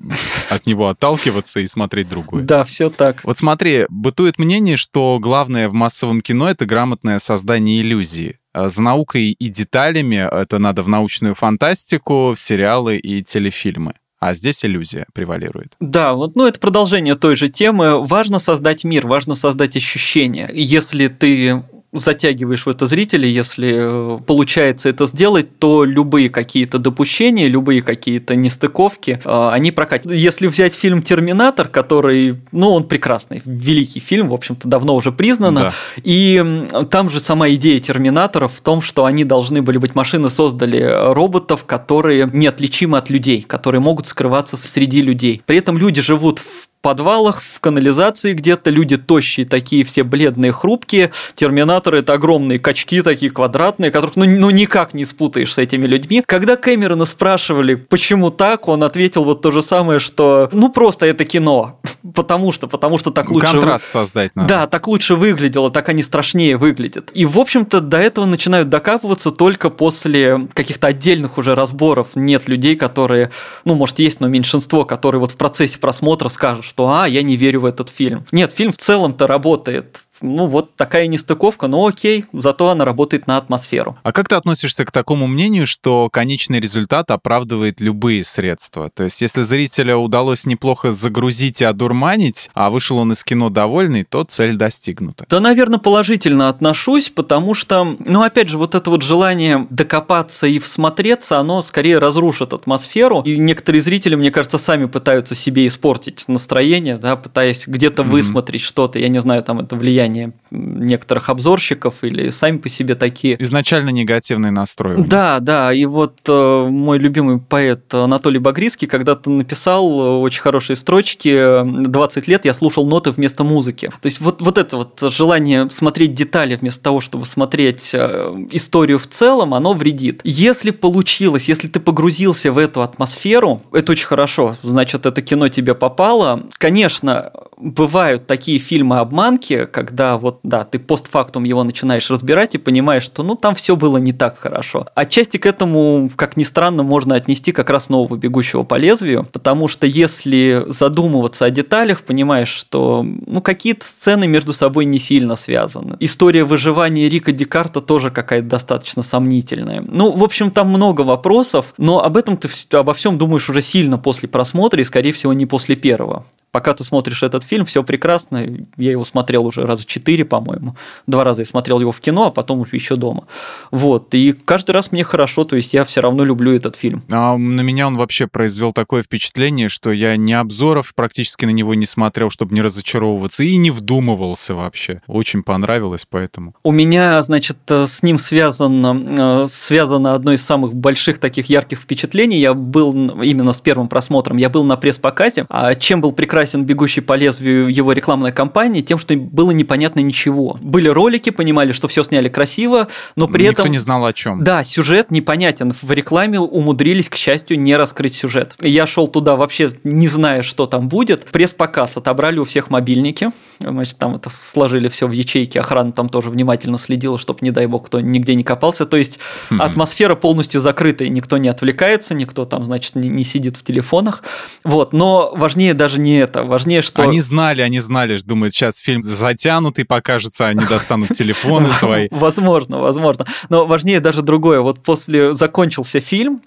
[0.51, 2.43] от него отталкиваться и смотреть другое.
[2.43, 3.23] Да, все так.
[3.23, 8.37] Вот смотри, бытует мнение, что главное в массовом кино— это грамотное создание иллюзии.
[8.53, 14.33] А за наукой и деталями это надо в научную фантастику, в сериалы и телефильмы а
[14.33, 15.73] здесь иллюзия превалирует.
[15.81, 17.99] Да, вот, ну это продолжение той же темы.
[18.05, 20.49] Важно создать мир, важно создать ощущение.
[20.53, 21.61] Если ты
[21.93, 28.35] затягиваешь в это зрителя, если э, получается это сделать, то любые какие-то допущения, любые какие-то
[28.35, 30.11] нестыковки, э, они прокатят.
[30.11, 35.59] Если взять фильм «Терминатор», который, ну, он прекрасный, великий фильм, в общем-то, давно уже признано,
[35.61, 35.73] да.
[36.03, 36.43] и
[36.89, 41.65] там же сама идея «Терминаторов» в том, что они должны были быть, машины создали роботов,
[41.65, 45.41] которые неотличимы от людей, которые могут скрываться среди людей.
[45.45, 51.11] При этом люди живут в подвалах, в канализации где-то, люди тощие, такие все бледные, хрупкие,
[51.33, 56.21] терминаторы это огромные качки такие квадратные, которых ну, ну никак не спутаешь с этими людьми.
[56.25, 61.23] Когда Кэмерона спрашивали, почему так, он ответил вот то же самое, что ну просто это
[61.25, 61.79] кино,
[62.13, 63.53] потому что, потому что так лучше...
[63.53, 64.49] Контраст создать надо.
[64.49, 67.11] Да, так лучше выглядело, так они страшнее выглядят.
[67.13, 72.09] И, в общем-то, до этого начинают докапываться только после каких-то отдельных уже разборов.
[72.15, 73.31] Нет людей, которые,
[73.63, 77.37] ну, может, есть, но меньшинство, которые вот в процессе просмотра скажут, что «а, я не
[77.37, 78.25] верю в этот фильм».
[78.31, 83.37] Нет, фильм в целом-то работает ну вот такая нестыковка, но окей, зато она работает на
[83.37, 83.97] атмосферу.
[84.03, 88.89] А как ты относишься к такому мнению, что конечный результат оправдывает любые средства?
[88.89, 94.05] То есть если зрителя удалось неплохо загрузить и одурманить, а вышел он из кино довольный,
[94.05, 95.25] то цель достигнута?
[95.29, 100.57] Да, наверное, положительно отношусь, потому что, ну опять же, вот это вот желание докопаться и
[100.59, 106.97] всмотреться, оно скорее разрушит атмосферу, и некоторые зрители, мне кажется, сами пытаются себе испортить настроение,
[106.97, 108.09] да, пытаясь где-то mm-hmm.
[108.09, 112.95] высмотреть что-то, я не знаю, там это влияние влияние некоторых обзорщиков или сами по себе
[112.95, 113.41] такие.
[113.41, 115.03] Изначально негативный настрой.
[115.03, 120.75] Да, да, и вот э, мой любимый поэт Анатолий Багрицкий когда-то написал э, очень хорошие
[120.75, 123.91] строчки «20 лет я слушал ноты вместо музыки».
[124.01, 128.99] То есть вот, вот это вот желание смотреть детали вместо того, чтобы смотреть э, историю
[128.99, 130.21] в целом, оно вредит.
[130.23, 135.73] Если получилось, если ты погрузился в эту атмосферу, это очень хорошо, значит, это кино тебе
[135.73, 136.43] попало.
[136.57, 143.23] Конечно, бывают такие фильмы-обманки, когда вот, да, ты постфактум его начинаешь разбирать и понимаешь, что,
[143.23, 144.87] ну, там все было не так хорошо.
[144.95, 149.67] Отчасти к этому, как ни странно, можно отнести как раз нового «Бегущего по лезвию», потому
[149.67, 155.95] что если задумываться о деталях, понимаешь, что, ну, какие-то сцены между собой не сильно связаны.
[155.99, 159.83] История выживания Рика Декарта тоже какая-то достаточно сомнительная.
[159.87, 163.97] Ну, в общем, там много вопросов, но об этом ты обо всем думаешь уже сильно
[163.97, 168.45] после просмотра и, скорее всего, не после первого пока ты смотришь этот фильм, все прекрасно.
[168.77, 170.77] Я его смотрел уже раза четыре, по-моему.
[171.07, 173.25] Два раза я смотрел его в кино, а потом уже еще дома.
[173.71, 174.13] Вот.
[174.13, 177.03] И каждый раз мне хорошо, то есть я все равно люблю этот фильм.
[177.11, 181.73] А на меня он вообще произвел такое впечатление, что я ни обзоров практически на него
[181.73, 185.01] не смотрел, чтобы не разочаровываться, и не вдумывался вообще.
[185.07, 186.53] Очень понравилось, поэтому.
[186.61, 192.37] У меня, значит, с ним связано, э, связано одно из самых больших таких ярких впечатлений.
[192.37, 195.47] Я был именно с первым просмотром, я был на пресс-показе.
[195.49, 200.01] А чем был прекрасен прекрасен «Бегущий по лезвию» его рекламная кампания тем, что было непонятно
[200.01, 200.57] ничего.
[200.59, 203.71] Были ролики, понимали, что все сняли красиво, но при Никто этом...
[203.71, 204.43] не знал о чем.
[204.43, 205.73] Да, сюжет непонятен.
[205.81, 208.55] В рекламе умудрились, к счастью, не раскрыть сюжет.
[208.59, 211.23] Я шел туда вообще не зная, что там будет.
[211.25, 213.31] Пресс-показ отобрали у всех мобильники.
[213.59, 215.57] Значит, там это сложили все в ячейки.
[215.57, 218.85] Охрана там тоже внимательно следила, чтобы, не дай бог, кто нигде не копался.
[218.85, 219.61] То есть хм.
[219.61, 224.23] атмосфера полностью закрытая, никто не отвлекается, никто там, значит, не, не сидит в телефонах.
[224.65, 224.91] Вот.
[224.91, 226.43] Но важнее даже не это.
[226.43, 227.03] Важнее, что...
[227.03, 232.07] Они знали, они знали, думают, сейчас фильм затянутый покажется, они достанут телефоны свои.
[232.11, 233.25] Возможно, возможно.
[233.49, 234.61] Но важнее даже другое.
[234.61, 236.41] Вот после закончился фильм,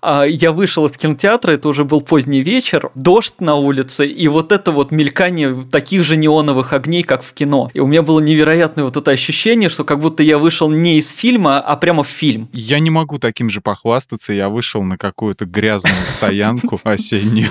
[0.00, 4.50] а, я вышел из кинотеатра, это уже был поздний вечер, дождь на улице, и вот
[4.52, 7.70] это вот мелькание таких же неоновых огней, как в кино.
[7.72, 11.10] И у меня было невероятное вот это ощущение, что как будто я вышел не из
[11.10, 12.48] фильма, а прямо в фильм.
[12.52, 17.50] Я не могу таким же похвастаться, я вышел на какую-то грязную стоянку осеннюю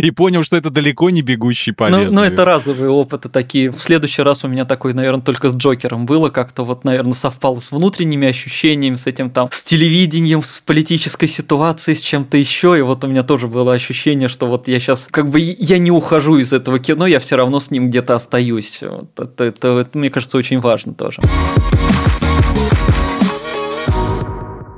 [0.00, 3.70] и понял, что это далеко не бегущий по ну, ну, это разовые опыты такие.
[3.70, 7.60] В следующий раз у меня такой, наверное, только с Джокером было, как-то вот, наверное, совпало
[7.60, 12.82] с внутренними ощущениями, с этим там, с телевидением, с политической ситуацией, с чем-то еще, и
[12.82, 16.38] вот у меня тоже было ощущение, что вот я сейчас, как бы, я не ухожу
[16.38, 18.82] из этого кино, я все равно с ним где-то остаюсь.
[18.82, 21.20] Вот это, это, это, мне кажется, очень важно тоже.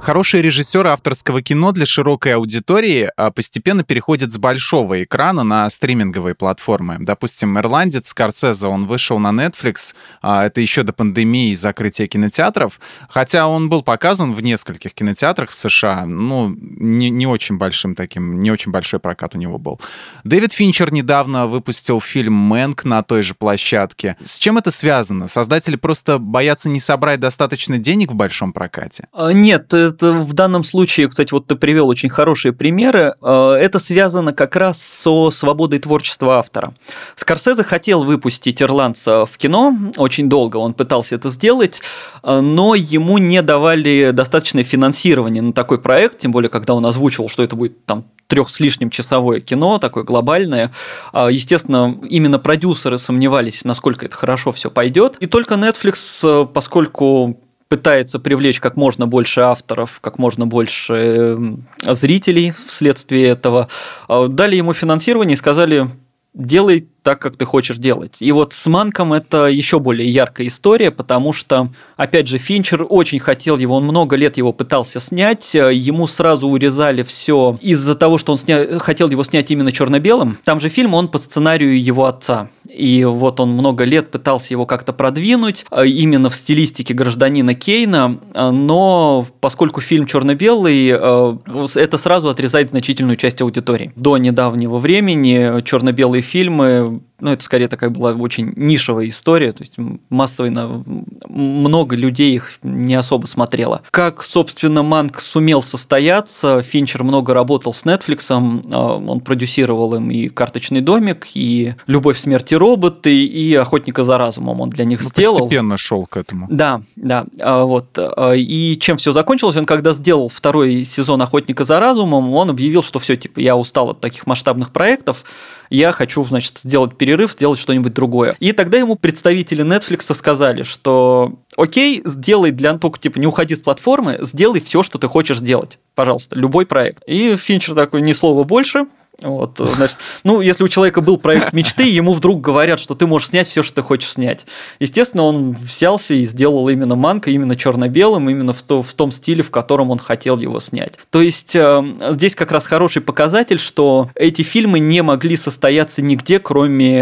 [0.08, 6.34] Хорошие режиссеры авторского кино для широкой аудитории а, постепенно переходят с большого экрана на стриминговые
[6.34, 6.96] платформы.
[6.98, 12.80] Допустим, «Ирландец» Скорсезе, он вышел на Netflix, а, это еще до пандемии и закрытия кинотеатров,
[13.10, 18.40] хотя он был показан в нескольких кинотеатрах в США, ну, не, не очень большим таким,
[18.40, 19.78] не очень большой прокат у него был.
[20.24, 24.16] Дэвид Финчер недавно выпустил фильм «Мэнк» на той же площадке.
[24.24, 25.28] С чем это связано?
[25.28, 29.08] Создатели просто боятся не собрать достаточно денег в большом прокате?
[29.12, 33.14] А, нет, это в данном случае, кстати, вот ты привел очень хорошие примеры.
[33.20, 36.72] Э, это связано как раз со свободой творчества автора.
[37.16, 41.82] Скорсезе хотел выпустить «Ирландца» в кино, очень долго он пытался это сделать,
[42.22, 47.28] э, но ему не давали достаточное финансирование на такой проект, тем более, когда он озвучивал,
[47.28, 50.70] что это будет там трех с лишним часовое кино, такое глобальное.
[51.12, 55.16] А, естественно, именно продюсеры сомневались, насколько это хорошо все пойдет.
[55.18, 61.38] И только Netflix, э, поскольку пытается привлечь как можно больше авторов, как можно больше
[61.84, 63.68] зрителей вследствие этого.
[64.08, 65.86] А, дали ему финансирование и сказали,
[66.34, 68.20] делай так, как ты хочешь делать.
[68.20, 73.18] И вот с Манком это еще более яркая история, потому что, опять же, Финчер очень
[73.18, 78.32] хотел его, он много лет его пытался снять, ему сразу урезали все из-за того, что
[78.32, 78.78] он сня...
[78.78, 80.38] хотел его снять именно черно-белым.
[80.44, 82.48] Там же фильм, он по сценарию его отца.
[82.78, 88.18] И вот он много лет пытался его как-то продвинуть э, именно в стилистике гражданина Кейна,
[88.34, 91.36] но поскольку фильм черно-белый, э,
[91.74, 93.92] это сразу отрезает значительную часть аудитории.
[93.96, 99.74] До недавнего времени черно-белые фильмы ну, это скорее такая была очень нишевая история, то есть
[100.08, 100.84] массовый, на...
[101.28, 103.82] много людей их не особо смотрело.
[103.90, 110.28] Как, собственно, Манк сумел состояться, Финчер много работал с Netflix, а, он продюсировал им и
[110.28, 115.36] «Карточный домик», и «Любовь, смерти роботы», и «Охотника за разумом» он для них ну, сделал.
[115.36, 116.46] Постепенно шел к этому.
[116.50, 117.98] Да, да, а, вот.
[117.98, 122.82] А, и чем все закончилось, он когда сделал второй сезон «Охотника за разумом», он объявил,
[122.82, 125.24] что все, типа, я устал от таких масштабных проектов,
[125.70, 128.36] я хочу, значит, сделать перерыв, сделать что-нибудь другое.
[128.38, 133.62] И тогда ему представители Netflix сказали, что окей, сделай для только типа не уходи с
[133.62, 135.78] платформы, сделай все, что ты хочешь сделать.
[135.94, 137.02] Пожалуйста, любой проект.
[137.08, 138.86] И Финчер такой, ни слова больше.
[139.20, 143.30] Вот, значит, ну, если у человека был проект мечты, ему вдруг говорят, что ты можешь
[143.30, 144.46] снять все, что ты хочешь снять.
[144.78, 149.42] Естественно, он взялся и сделал именно манка, именно черно-белым, именно в, то, в том стиле,
[149.42, 151.00] в котором он хотел его снять.
[151.10, 156.38] То есть э, здесь как раз хороший показатель, что эти фильмы не могли состояться нигде,
[156.38, 156.97] кроме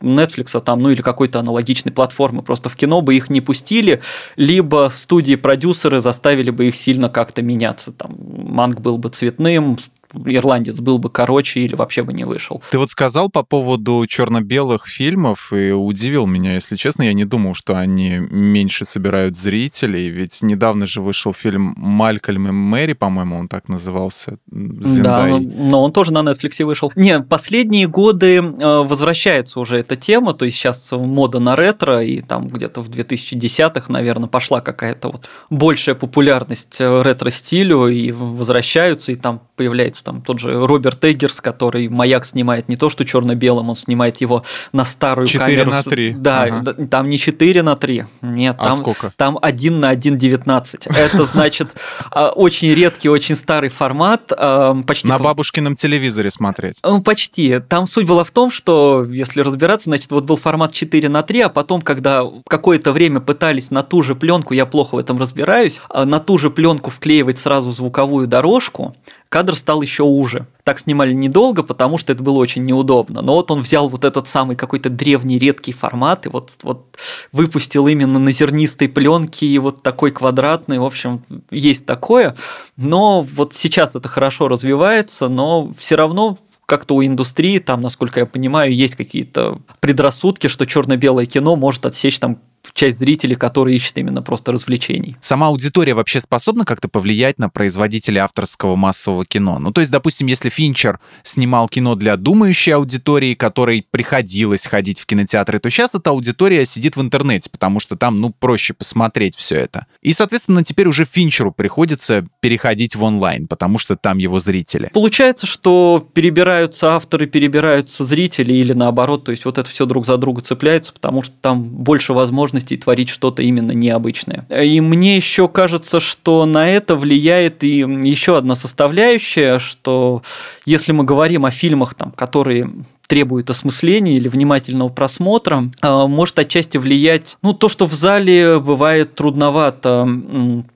[0.00, 4.00] Netflix там, ну или какой-то аналогичной платформы, просто в кино бы их не пустили,
[4.36, 7.92] либо студии-продюсеры заставили бы их сильно как-то меняться.
[7.92, 9.78] Там Манг был бы цветным,
[10.26, 12.62] ирландец был бы короче или вообще бы не вышел.
[12.70, 17.04] Ты вот сказал по поводу черно-белых фильмов и удивил меня, если честно.
[17.04, 22.50] Я не думал, что они меньше собирают зрителей, ведь недавно же вышел фильм «Малькольм и
[22.50, 24.38] Мэри», по-моему, он так назывался.
[24.46, 26.92] Да, но, но он тоже на Netflix вышел.
[26.96, 28.42] Не, последние годы э,
[28.82, 33.92] возвращается уже эта тема, то есть сейчас мода на ретро, и там где-то в 2010-х,
[33.92, 40.40] наверное, пошла какая-то вот большая популярность э, ретро-стилю, и возвращаются, и там появляется там тот
[40.40, 45.28] же Роберт Эггерс, который «Маяк» снимает не то, что черно-белым, он снимает его на старую
[45.28, 45.70] 4 камеру.
[45.70, 46.14] на 3.
[46.14, 46.74] Да, ага.
[46.88, 49.12] там не 4 на 3, нет, а там, сколько?
[49.16, 50.92] там 1 на 1,19.
[50.98, 51.76] Это значит
[52.10, 54.32] а, очень редкий, очень старый формат.
[54.36, 56.80] А, почти на бабушкином телевизоре смотреть.
[56.82, 57.60] Ну, почти.
[57.60, 61.42] Там суть была в том, что, если разбираться, значит, вот был формат 4 на 3,
[61.42, 65.80] а потом, когда какое-то время пытались на ту же пленку, я плохо в этом разбираюсь,
[65.88, 68.96] а, на ту же пленку вклеивать сразу звуковую дорожку,
[69.32, 70.46] кадр стал еще уже.
[70.62, 73.22] Так снимали недолго, потому что это было очень неудобно.
[73.22, 76.98] Но вот он взял вот этот самый какой-то древний редкий формат и вот, вот
[77.32, 80.78] выпустил именно на зернистой пленке и вот такой квадратный.
[80.78, 82.36] В общем, есть такое.
[82.76, 88.26] Но вот сейчас это хорошо развивается, но все равно как-то у индустрии, там, насколько я
[88.26, 92.38] понимаю, есть какие-то предрассудки, что черно-белое кино может отсечь там
[92.72, 95.16] часть зрителей, которые ищут именно просто развлечений.
[95.20, 99.58] Сама аудитория вообще способна как-то повлиять на производителей авторского массового кино?
[99.58, 105.06] Ну, то есть, допустим, если Финчер снимал кино для думающей аудитории, которой приходилось ходить в
[105.06, 109.56] кинотеатры, то сейчас эта аудитория сидит в интернете, потому что там, ну, проще посмотреть все
[109.56, 109.86] это.
[110.00, 114.90] И, соответственно, теперь уже Финчеру приходится переходить в онлайн, потому что там его зрители.
[114.92, 120.16] Получается, что перебираются авторы, перебираются зрители или наоборот, то есть вот это все друг за
[120.16, 124.46] друга цепляется, потому что там больше возможностей возможностей творить что-то именно необычное.
[124.50, 130.22] И мне еще кажется, что на это влияет и еще одна составляющая, что
[130.66, 132.70] если мы говорим о фильмах, там, которые
[133.06, 139.14] требует осмысления или внимательного просмотра, а, может отчасти влиять, ну, то, что в зале бывает
[139.14, 140.08] трудновато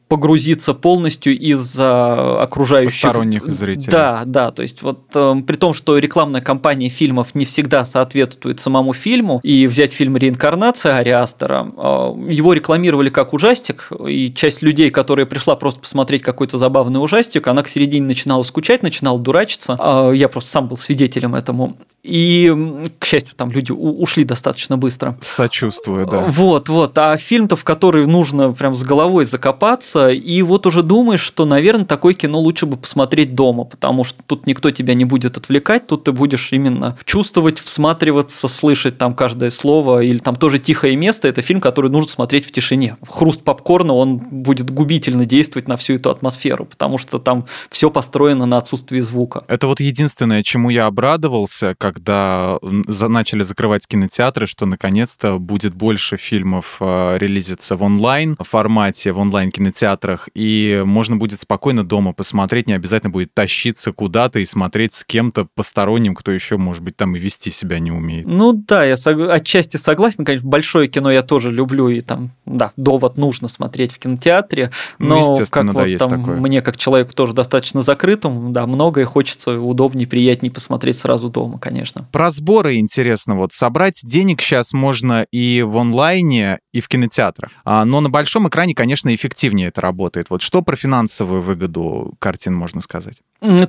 [0.08, 3.02] погрузиться полностью из-за окружающих...
[3.02, 3.90] Посторонних зрителей.
[3.90, 8.60] Да, да, то есть вот э, при том, что рекламная кампания фильмов не всегда соответствует
[8.60, 14.62] самому фильму, и взять фильм «Реинкарнация» Ари Астера, э, его рекламировали как ужастик, и часть
[14.62, 19.76] людей, которая пришла просто посмотреть какой-то забавный ужастик, она к середине начинала скучать, начинала дурачиться,
[19.78, 22.54] э, я просто сам был свидетелем этому, и,
[23.00, 25.16] к счастью, там люди ушли достаточно быстро.
[25.20, 26.26] Сочувствую, да.
[26.28, 30.82] Вот, вот, а фильм-то, в который нужно прям с головой закопаться, нравится, и вот уже
[30.82, 35.04] думаешь, что, наверное, такое кино лучше бы посмотреть дома, потому что тут никто тебя не
[35.04, 40.58] будет отвлекать, тут ты будешь именно чувствовать, всматриваться, слышать там каждое слово, или там тоже
[40.58, 42.96] «Тихое место»– это фильм, который нужно смотреть в тишине.
[43.08, 48.46] Хруст попкорна, он будет губительно действовать на всю эту атмосферу, потому что там все построено
[48.46, 49.44] на отсутствии звука.
[49.48, 56.76] Это вот единственное, чему я обрадовался, когда начали закрывать кинотеатры, что наконец-то будет больше фильмов
[56.80, 62.66] э, релизиться в онлайн формате, в онлайн кинотеатре, кинотеатрах, и можно будет спокойно дома посмотреть,
[62.66, 67.16] не обязательно будет тащиться куда-то и смотреть с кем-то посторонним, кто еще, может быть, там
[67.16, 68.26] и вести себя не умеет.
[68.26, 69.28] Ну да, я сог...
[69.30, 73.98] отчасти согласен, конечно, большое кино я тоже люблю, и там, да, довод нужно смотреть в
[73.98, 76.36] кинотеатре, ну, но ну, как да, вот там такое.
[76.36, 82.08] мне, как человеку тоже достаточно закрытым, да, многое хочется удобнее, приятнее посмотреть сразу дома, конечно.
[82.12, 87.84] Про сборы интересно, вот собрать денег сейчас можно и в онлайне, и в кинотеатрах, а,
[87.84, 90.30] но на большом экране, конечно, эффективнее это работает.
[90.30, 93.22] Вот что про финансовую выгоду картин можно сказать?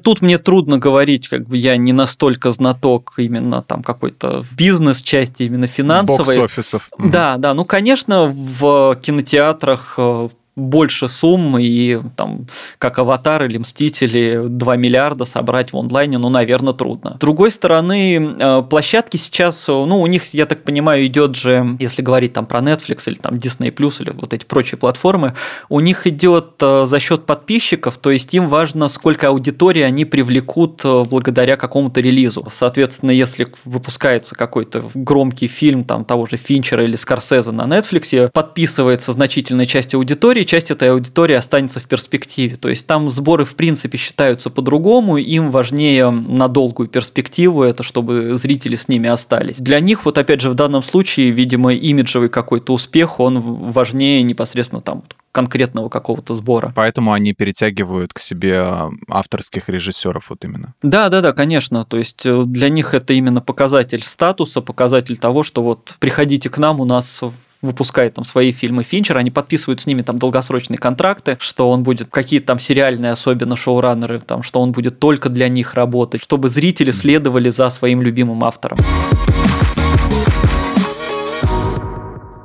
[0.04, 5.68] Тут мне трудно говорить, как бы я не настолько знаток именно там какой-то бизнес-части, именно
[5.68, 6.38] финансовой.
[6.38, 6.90] Бокс-офисов.
[6.98, 12.48] Да, да, ну, конечно, в кинотеатрах э, больше сумм, и там,
[12.80, 17.14] как «Аватар» или «Мстители» 2 миллиарда собрать в онлайне, ну, наверное, трудно.
[17.16, 22.02] С другой стороны, э, площадки сейчас, ну, у них, я так понимаю, идет же, если
[22.02, 25.36] говорить там про Netflix или там Disney+, или вот эти прочие платформы,
[25.70, 30.82] у них идет э, за счет подписчиков, то есть им важно, сколько аудитории они привлекут
[30.84, 32.48] э, благодаря какому-то релизу.
[32.50, 39.12] Соответственно, если выпускается какой-то громкий фильм там того же Финчера или Скорсезе на Netflix, подписывается
[39.12, 42.56] значительная часть аудитории, часть этой аудитории останется в перспективе.
[42.56, 48.36] То есть там сборы в принципе считаются по-другому, им важнее на долгую перспективу это, чтобы
[48.38, 49.58] зрители с ними остались.
[49.58, 54.82] Для них вот опять же в данном случае, видимо, имиджевый какой-то успех, он важнее непосредственно
[54.82, 55.04] там
[55.38, 56.74] конкретного какого-то сбора.
[56.76, 58.66] Поэтому они перетягивают к себе
[59.08, 60.74] авторских режиссеров вот именно.
[60.82, 61.86] Да, да, да, конечно.
[61.86, 66.58] То есть э, для них это именно показатель статуса, показатель того, что вот приходите к
[66.58, 67.22] нам, у нас
[67.62, 72.10] выпускает там свои фильмы Финчер, они подписывают с ними там долгосрочные контракты, что он будет
[72.10, 76.90] какие-то там сериальные, особенно шоураннеры, там, что он будет только для них работать, чтобы зрители
[76.90, 78.80] следовали за своим любимым автором.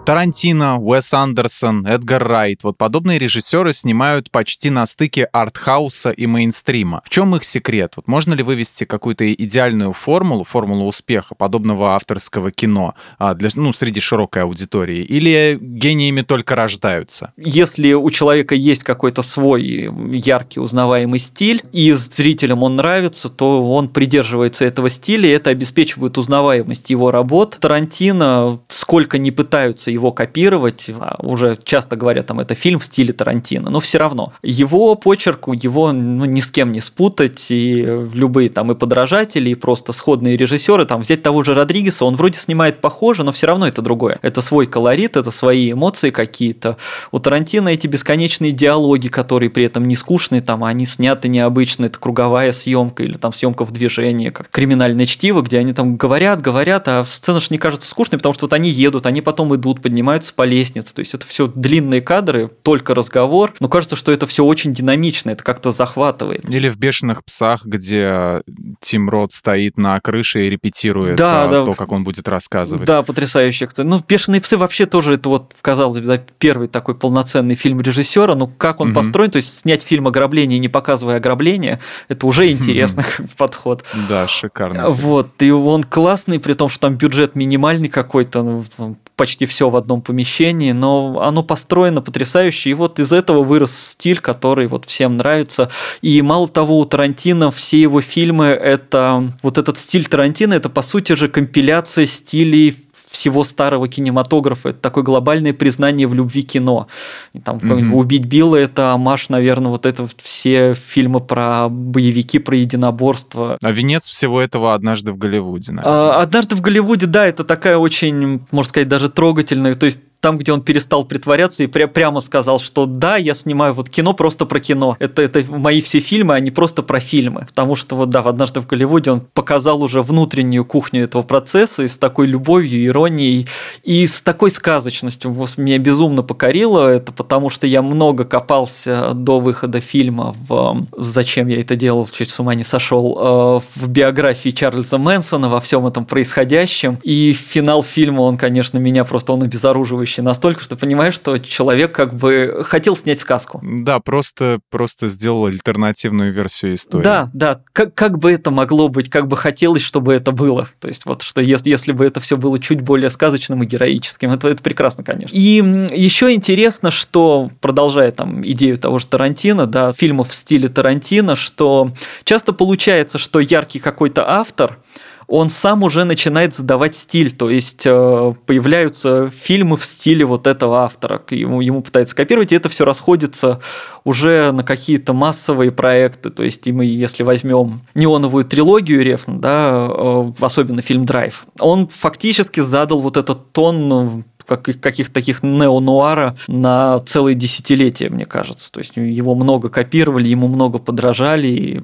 [0.05, 2.65] Тарантино, Уэс Андерсон, Эдгар Райт.
[2.65, 7.03] Вот подобные режиссеры снимают почти на стыке артхауса и мейнстрима.
[7.05, 7.93] В чем их секрет?
[7.95, 13.73] Вот можно ли вывести какую-то идеальную формулу, формулу успеха подобного авторского кино а, для, ну,
[13.73, 15.05] среди широкой аудитории?
[15.05, 17.33] Или гениями только рождаются?
[17.37, 23.89] Если у человека есть какой-то свой яркий узнаваемый стиль, и зрителям он нравится, то он
[23.89, 27.59] придерживается этого стиля, и это обеспечивает узнаваемость его работ.
[27.61, 33.13] Тарантино, сколько не пытаются его копировать, а уже часто говорят, там, это фильм в стиле
[33.13, 34.33] Тарантино, но все равно.
[34.43, 37.83] Его почерку, его ну, ни с кем не спутать, и
[38.13, 42.39] любые там и подражатели, и просто сходные режиссеры, там, взять того же Родригеса, он вроде
[42.39, 44.19] снимает похоже, но все равно это другое.
[44.23, 46.77] Это свой колорит, это свои эмоции какие-то.
[47.11, 51.99] У Тарантино эти бесконечные диалоги, которые при этом не скучные, там, они сняты необычно, это
[51.99, 56.89] круговая съемка или там съемка в движении, как криминальное чтиво, где они там говорят, говорят,
[56.89, 60.33] а сцена же не кажется скучной, потому что вот они едут, они потом идут, поднимаются
[60.33, 60.95] по лестнице.
[60.95, 63.55] То есть это все длинные кадры, только разговор.
[63.61, 66.49] Но кажется, что это все очень динамично, это как-то захватывает.
[66.49, 68.43] Или в «Бешеных псах», где
[68.81, 71.65] Тим Рот стоит на крыше и репетирует да, а, да.
[71.65, 72.87] то, как он будет рассказывать.
[72.87, 73.69] Да, потрясающе.
[73.79, 78.35] Ну, «Бешеные псы» вообще тоже это вот, казалось бы, первый такой полноценный фильм режиссера.
[78.35, 78.95] Ну, как он угу.
[78.95, 83.05] построен, то есть снять фильм ограбление, не показывая ограбление, это уже интересный
[83.37, 83.85] подход.
[84.09, 84.89] Да, шикарно.
[84.89, 89.77] Вот, и он классный, при том, что там бюджет минимальный какой-то, ну, почти все в
[89.77, 95.17] одном помещении, но оно построено потрясающе, и вот из этого вырос стиль, который вот всем
[95.17, 95.71] нравится.
[96.01, 100.83] И мало того, у Тарантино все его фильмы, это вот этот стиль Тарантино, это по
[100.83, 102.75] сути же компиляция стилей
[103.13, 104.71] всего старого кинематографа.
[104.71, 106.89] Это такое глобальное признание в любви кино.
[107.35, 107.93] И там mm-hmm.
[107.93, 113.59] «Убить Билла»— это амаш, наверное, вот это все фильмы про боевики, про единоборство.
[113.63, 115.95] А венец всего этого «Однажды в Голливуде», наверное.
[115.95, 120.39] А, «Однажды в Голливуде», да, это такая очень, можно сказать, даже трогательная, то есть там,
[120.39, 124.47] где он перестал притворяться и пря- прямо сказал, что да, я снимаю вот кино просто
[124.47, 124.97] про кино.
[125.01, 127.45] Это, это мои все фильмы, а не просто про фильмы.
[127.49, 131.89] Потому что вот да, однажды в Голливуде он показал уже внутреннюю кухню этого процесса и
[131.89, 133.49] с такой любовью, иронией
[133.83, 135.33] и с такой сказочностью.
[135.33, 141.49] Вот меня безумно покорило это, потому что я много копался до выхода фильма в «Зачем
[141.49, 145.85] я это делал?» чуть с ума не сошел, э, в биографии Чарльза Мэнсона, во всем
[145.85, 146.99] этом происходящем.
[147.03, 151.93] И финал фильма, он, конечно, меня просто он обезоруживающий захватывающе настолько, что понимаешь, что человек
[151.93, 153.61] как бы хотел снять сказку.
[153.63, 157.05] Да, просто, просто сделал альтернативную версию истории.
[157.05, 157.61] Да, да.
[157.73, 160.69] Как, как бы это могло быть, как бы хотелось, чтобы это было.
[160.81, 164.31] То есть вот что если, если бы это все было чуть более сказочным и героическим,
[164.31, 165.35] это, это прекрасно, конечно.
[165.35, 171.37] И еще интересно, что, продолжая там идею того же Тарантино, да, фильмов в стиле Тарантино,
[171.37, 171.91] что
[172.25, 174.79] часто получается, что яркий какой-то автор–
[175.33, 180.85] он сам уже начинает задавать стиль, то есть э, появляются фильмы в стиле вот этого
[180.85, 183.59] автора, ему, ему пытается копировать, и это все расходится
[184.05, 189.89] уже на какие-то массовые проекты, то есть и мы, если возьмем неоновую трилогию Рефна, да,
[189.91, 196.99] э, особенно фильм «Драйв», он фактически задал вот этот тон ну, каких-то таких неонуара на
[197.01, 198.71] целые десятилетия, мне кажется.
[198.73, 201.81] То есть его много копировали, ему много подражали, и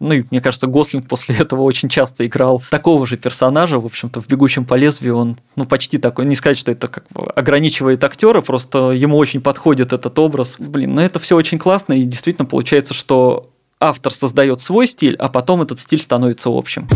[0.00, 4.20] ну и мне кажется, Гослинг после этого очень часто играл такого же персонажа, в общем-то,
[4.20, 8.40] в «Бегущем по лезвию» он, ну, почти такой, не сказать, что это как ограничивает актера,
[8.40, 10.56] просто ему очень подходит этот образ.
[10.58, 15.28] Блин, ну это все очень классно, и действительно получается, что автор создает свой стиль, а
[15.28, 16.88] потом этот стиль становится общим.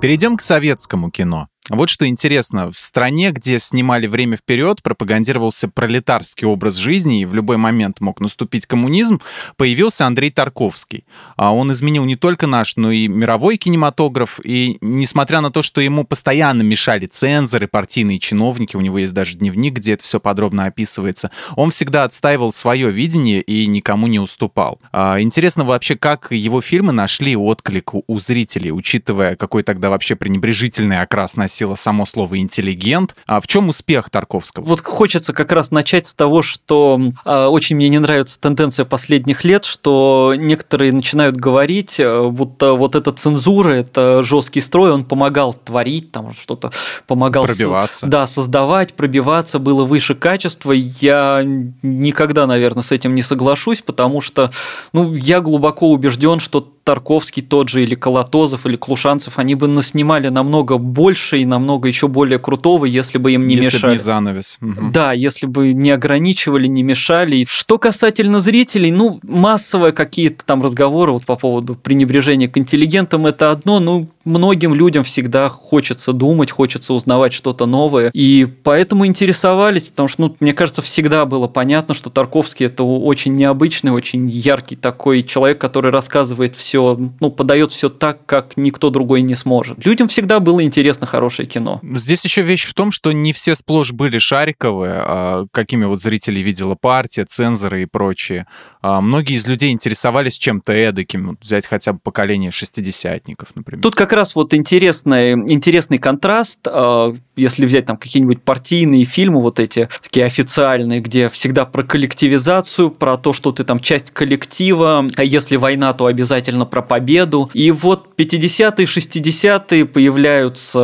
[0.00, 1.48] Перейдем к советскому кино.
[1.68, 7.34] Вот что интересно, в стране, где снимали время вперед, пропагандировался пролетарский образ жизни, и в
[7.34, 9.20] любой момент мог наступить коммунизм,
[9.56, 11.04] появился Андрей Тарковский.
[11.36, 15.82] А он изменил не только наш, но и мировой кинематограф, и несмотря на то, что
[15.82, 20.64] ему постоянно мешали цензоры, партийные чиновники, у него есть даже дневник, где это все подробно
[20.64, 24.80] описывается, он всегда отстаивал свое видение и никому не уступал.
[24.90, 31.00] А интересно вообще, как его фильмы нашли отклик у зрителей, учитывая, какой тогда вообще пренебрежительный
[31.00, 33.16] окрас носил носило само слово «интеллигент».
[33.26, 34.64] А в чем успех Тарковского?
[34.64, 39.42] Вот хочется как раз начать с того, что э, очень мне не нравится тенденция последних
[39.44, 45.52] лет, что некоторые начинают говорить, э, будто вот эта цензура, это жесткий строй, он помогал
[45.52, 46.70] творить, там что-то
[47.08, 47.44] помогал...
[47.44, 48.06] Пробиваться.
[48.06, 50.70] С, да, создавать, пробиваться, было выше качества.
[50.72, 51.42] Я
[51.82, 54.52] никогда, наверное, с этим не соглашусь, потому что
[54.92, 60.28] ну, я глубоко убежден, что Тарковский тот же, или Колотозов, или Клушанцев, они бы наснимали
[60.28, 63.92] намного больше и намного еще более крутого, если бы им не если мешали.
[63.92, 64.58] Если не занавес.
[64.62, 64.90] Угу.
[64.90, 67.44] Да, если бы не ограничивали, не мешали.
[67.46, 73.50] Что касательно зрителей, ну, массовые какие-то там разговоры вот по поводу пренебрежения к интеллигентам, это
[73.50, 80.08] одно, ну, многим людям всегда хочется думать, хочется узнавать что-то новое, и поэтому интересовались, потому
[80.08, 85.22] что, ну, мне кажется, всегда было понятно, что Тарковский это очень необычный, очень яркий такой
[85.22, 86.77] человек, который рассказывает все,
[87.20, 89.84] ну, подает все так, как никто другой не сможет.
[89.84, 91.80] Людям всегда было интересно хорошее кино.
[91.82, 96.40] Здесь еще вещь в том, что не все сплошь были Шариковы, а какими вот зрители
[96.40, 98.46] видела партия, цензоры и прочие.
[98.82, 103.82] А многие из людей интересовались чем-то эдаким, взять хотя бы поколение шестидесятников, например.
[103.82, 109.60] Тут как раз вот интересный, интересный контраст, а, если взять там какие-нибудь партийные фильмы, вот
[109.60, 115.24] эти такие официальные, где всегда про коллективизацию, про то, что ты там часть коллектива, а
[115.24, 117.50] если война, то обязательно про победу.
[117.54, 120.78] И вот 50-е, 60-е появляются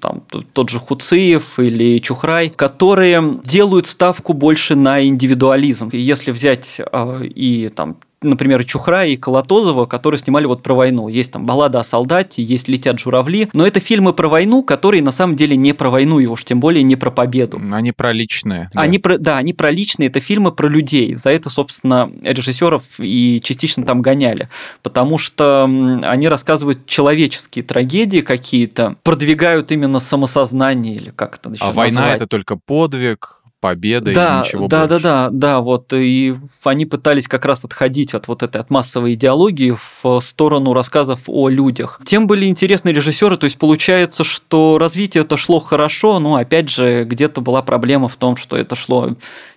[0.00, 0.22] там
[0.52, 5.88] тот же Хуциев или Чухрай, которые делают ставку больше на индивидуализм.
[5.92, 11.08] И если взять э, и там например, Чухра и Колотозова, которые снимали вот про войну.
[11.08, 15.12] Есть там «Баллада о солдате», есть «Летят журавли», но это фильмы про войну, которые на
[15.12, 17.60] самом деле не про войну, и уж тем более не про победу.
[17.72, 18.70] Они про личные.
[18.74, 18.80] Да.
[18.80, 21.14] Они про, да, они про личные, это фильмы про людей.
[21.14, 24.48] За это, собственно, режиссеров и частично там гоняли,
[24.82, 31.66] потому что они рассказывают человеческие трагедии какие-то, продвигают именно самосознание или как это еще А
[31.68, 31.92] назвать.
[31.92, 35.02] война это только подвиг, победа да, и ничего да, больше.
[35.02, 36.34] Да, да, да, вот и
[36.64, 41.48] они пытались как раз отходить от вот этой от массовой идеологии в сторону рассказов о
[41.48, 42.00] людях.
[42.04, 47.04] Тем были интересны режиссеры, то есть получается, что развитие это шло хорошо, но опять же
[47.04, 49.10] где-то была проблема в том, что это шло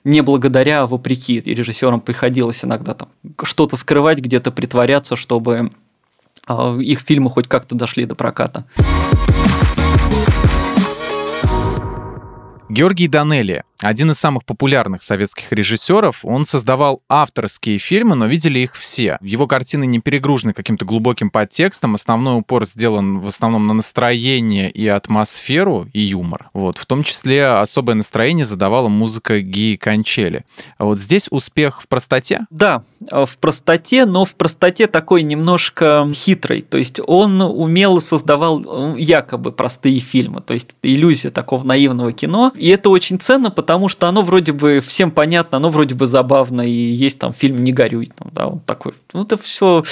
[0.04, 3.10] не благодаря, а вопреки, и режиссерам приходилось иногда там
[3.44, 5.72] что-то скрывать, где-то притворяться, чтобы
[6.46, 8.66] а, их фильмы хоть как-то дошли до проката.
[12.70, 16.24] Георгий Данелли один из самых популярных советских режиссеров.
[16.24, 19.18] Он создавал авторские фильмы, но видели их все.
[19.22, 21.96] Его картины не перегружены каким-то глубоким подтекстом.
[21.96, 26.50] Основной упор сделан в основном на настроение и атмосферу, и юмор.
[26.54, 26.78] Вот.
[26.78, 30.46] В том числе особое настроение задавала музыка Ги Кончели.
[30.78, 32.46] А вот здесь успех в простоте?
[32.50, 36.62] Да, в простоте, но в простоте такой немножко хитрый.
[36.62, 40.42] То есть он умело создавал якобы простые фильмы.
[40.42, 42.54] То есть иллюзия такого наивного кино.
[42.56, 46.06] И это очень ценно, потому потому что оно вроде бы всем понятно, оно вроде бы
[46.06, 48.94] забавно, и есть там фильм «Не горюй», там, да, он такой.
[49.12, 49.84] Ну, это все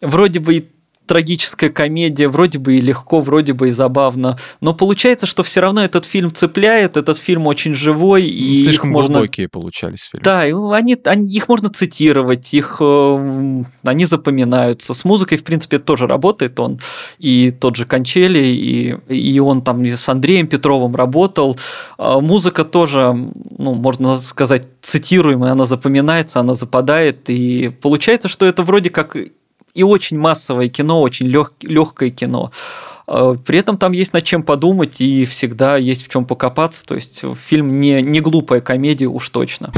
[0.00, 0.66] вроде бы и
[1.08, 5.82] трагическая комедия, вроде бы и легко, вроде бы и забавно, но получается, что все равно
[5.82, 9.14] этот фильм цепляет, этот фильм очень живой и слишком их можно...
[9.14, 10.22] глубокие получались фильмы.
[10.22, 14.94] Да, они, они, их можно цитировать, их э, они запоминаются.
[14.94, 16.78] С музыкой, в принципе, тоже работает он
[17.18, 21.56] и тот же Кончели, и, и он там с Андреем Петровым работал.
[21.96, 23.14] А музыка тоже,
[23.58, 29.16] ну, можно сказать, цитируемая, она запоминается, она западает, и получается, что это вроде как
[29.74, 32.50] и очень массовое кино, очень лег, легкое кино.
[33.06, 36.84] А, при этом там есть над чем подумать и всегда есть в чем покопаться.
[36.84, 39.72] То есть фильм не, не глупая комедия уж точно.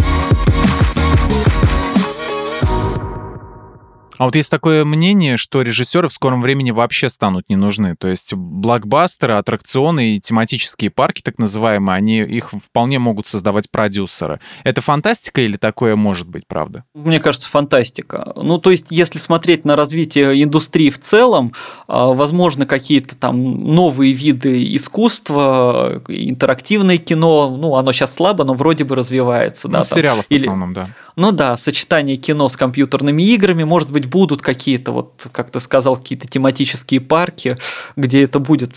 [4.21, 7.97] А вот есть такое мнение, что режиссеры в скором времени вообще станут не нужны.
[7.97, 14.39] То есть блокбастеры, аттракционы и тематические парки, так называемые, они их вполне могут создавать продюсеры.
[14.63, 16.85] Это фантастика или такое может быть, правда?
[16.93, 18.35] Мне кажется, фантастика.
[18.37, 21.55] Ну, то есть, если смотреть на развитие индустрии в целом,
[21.89, 28.85] а, возможно, какие-то там новые виды искусства, интерактивное кино, ну, оно сейчас слабо, но вроде
[28.85, 29.67] бы развивается.
[29.69, 30.41] Ну, да, в там, сериалах или...
[30.41, 30.89] в основном, да.
[31.21, 35.99] Ну да, сочетание кино с компьютерными играми, может быть, будут какие-то, вот, как ты сказал,
[35.99, 37.59] какие-то тематические парки,
[37.95, 38.73] где это будет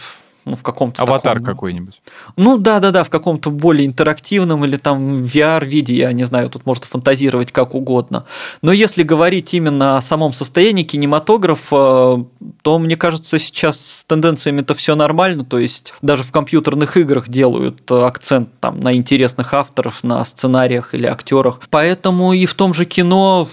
[0.46, 2.02] ну, в каком-то Аватар таком, какой-нибудь.
[2.36, 6.66] Ну да, да, да, в каком-то более интерактивном или там VR-виде, я не знаю, тут
[6.66, 8.26] можно фантазировать как угодно.
[8.62, 12.26] Но если говорить именно о самом состоянии кинематографа,
[12.62, 17.30] то мне кажется, сейчас с тенденциями это все нормально, то есть даже в компьютерных играх
[17.30, 21.60] делают акцент там на интересных авторов, на сценариях или актерах.
[21.70, 23.48] Поэтому и в том же кино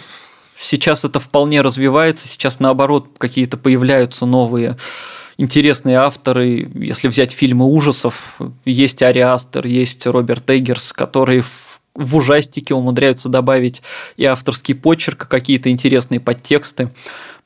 [0.56, 4.76] сейчас это вполне развивается, сейчас наоборот какие-то появляются новые
[5.40, 6.70] интересные авторы.
[6.74, 13.28] Если взять фильмы ужасов, есть Ари Астер, есть Роберт Эггерс, которые в, в ужастике умудряются
[13.28, 13.82] добавить
[14.16, 16.92] и авторский почерк, какие-то интересные подтексты.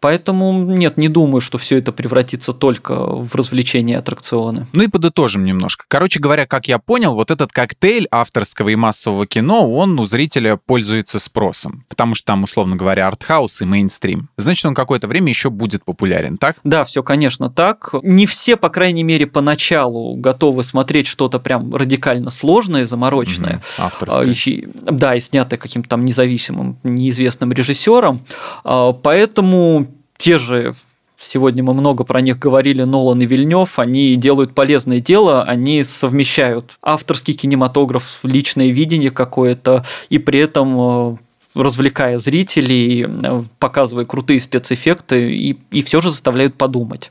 [0.04, 4.66] Поэтому нет, не думаю, что все это превратится только в развлечения и аттракционы.
[4.74, 5.86] Ну и подытожим немножко.
[5.88, 10.56] Короче говоря, как я понял, вот этот коктейль авторского и массового кино, он у зрителя
[10.56, 11.86] пользуется спросом.
[11.88, 14.28] Потому что там, условно говоря, артхаус и мейнстрим.
[14.36, 16.58] Значит, он какое-то время еще будет популярен, так?
[16.64, 17.94] Да, все, конечно, так.
[18.02, 23.62] Не все, по крайней мере, поначалу готовы смотреть что-то прям радикально сложное, замороченное.
[23.78, 24.68] Угу, авторское.
[24.86, 28.20] А, да, и снятое каким-то там независимым, неизвестным режиссером.
[28.64, 30.74] А, поэтому те же
[31.16, 36.72] Сегодня мы много про них говорили, Нолан и Вильнев, они делают полезное дело, они совмещают
[36.82, 41.16] авторский кинематограф, личное видение какое-то, и при этом э,
[41.54, 47.10] развлекая зрителей, э, показывая крутые спецэффекты, и, и все же заставляют подумать.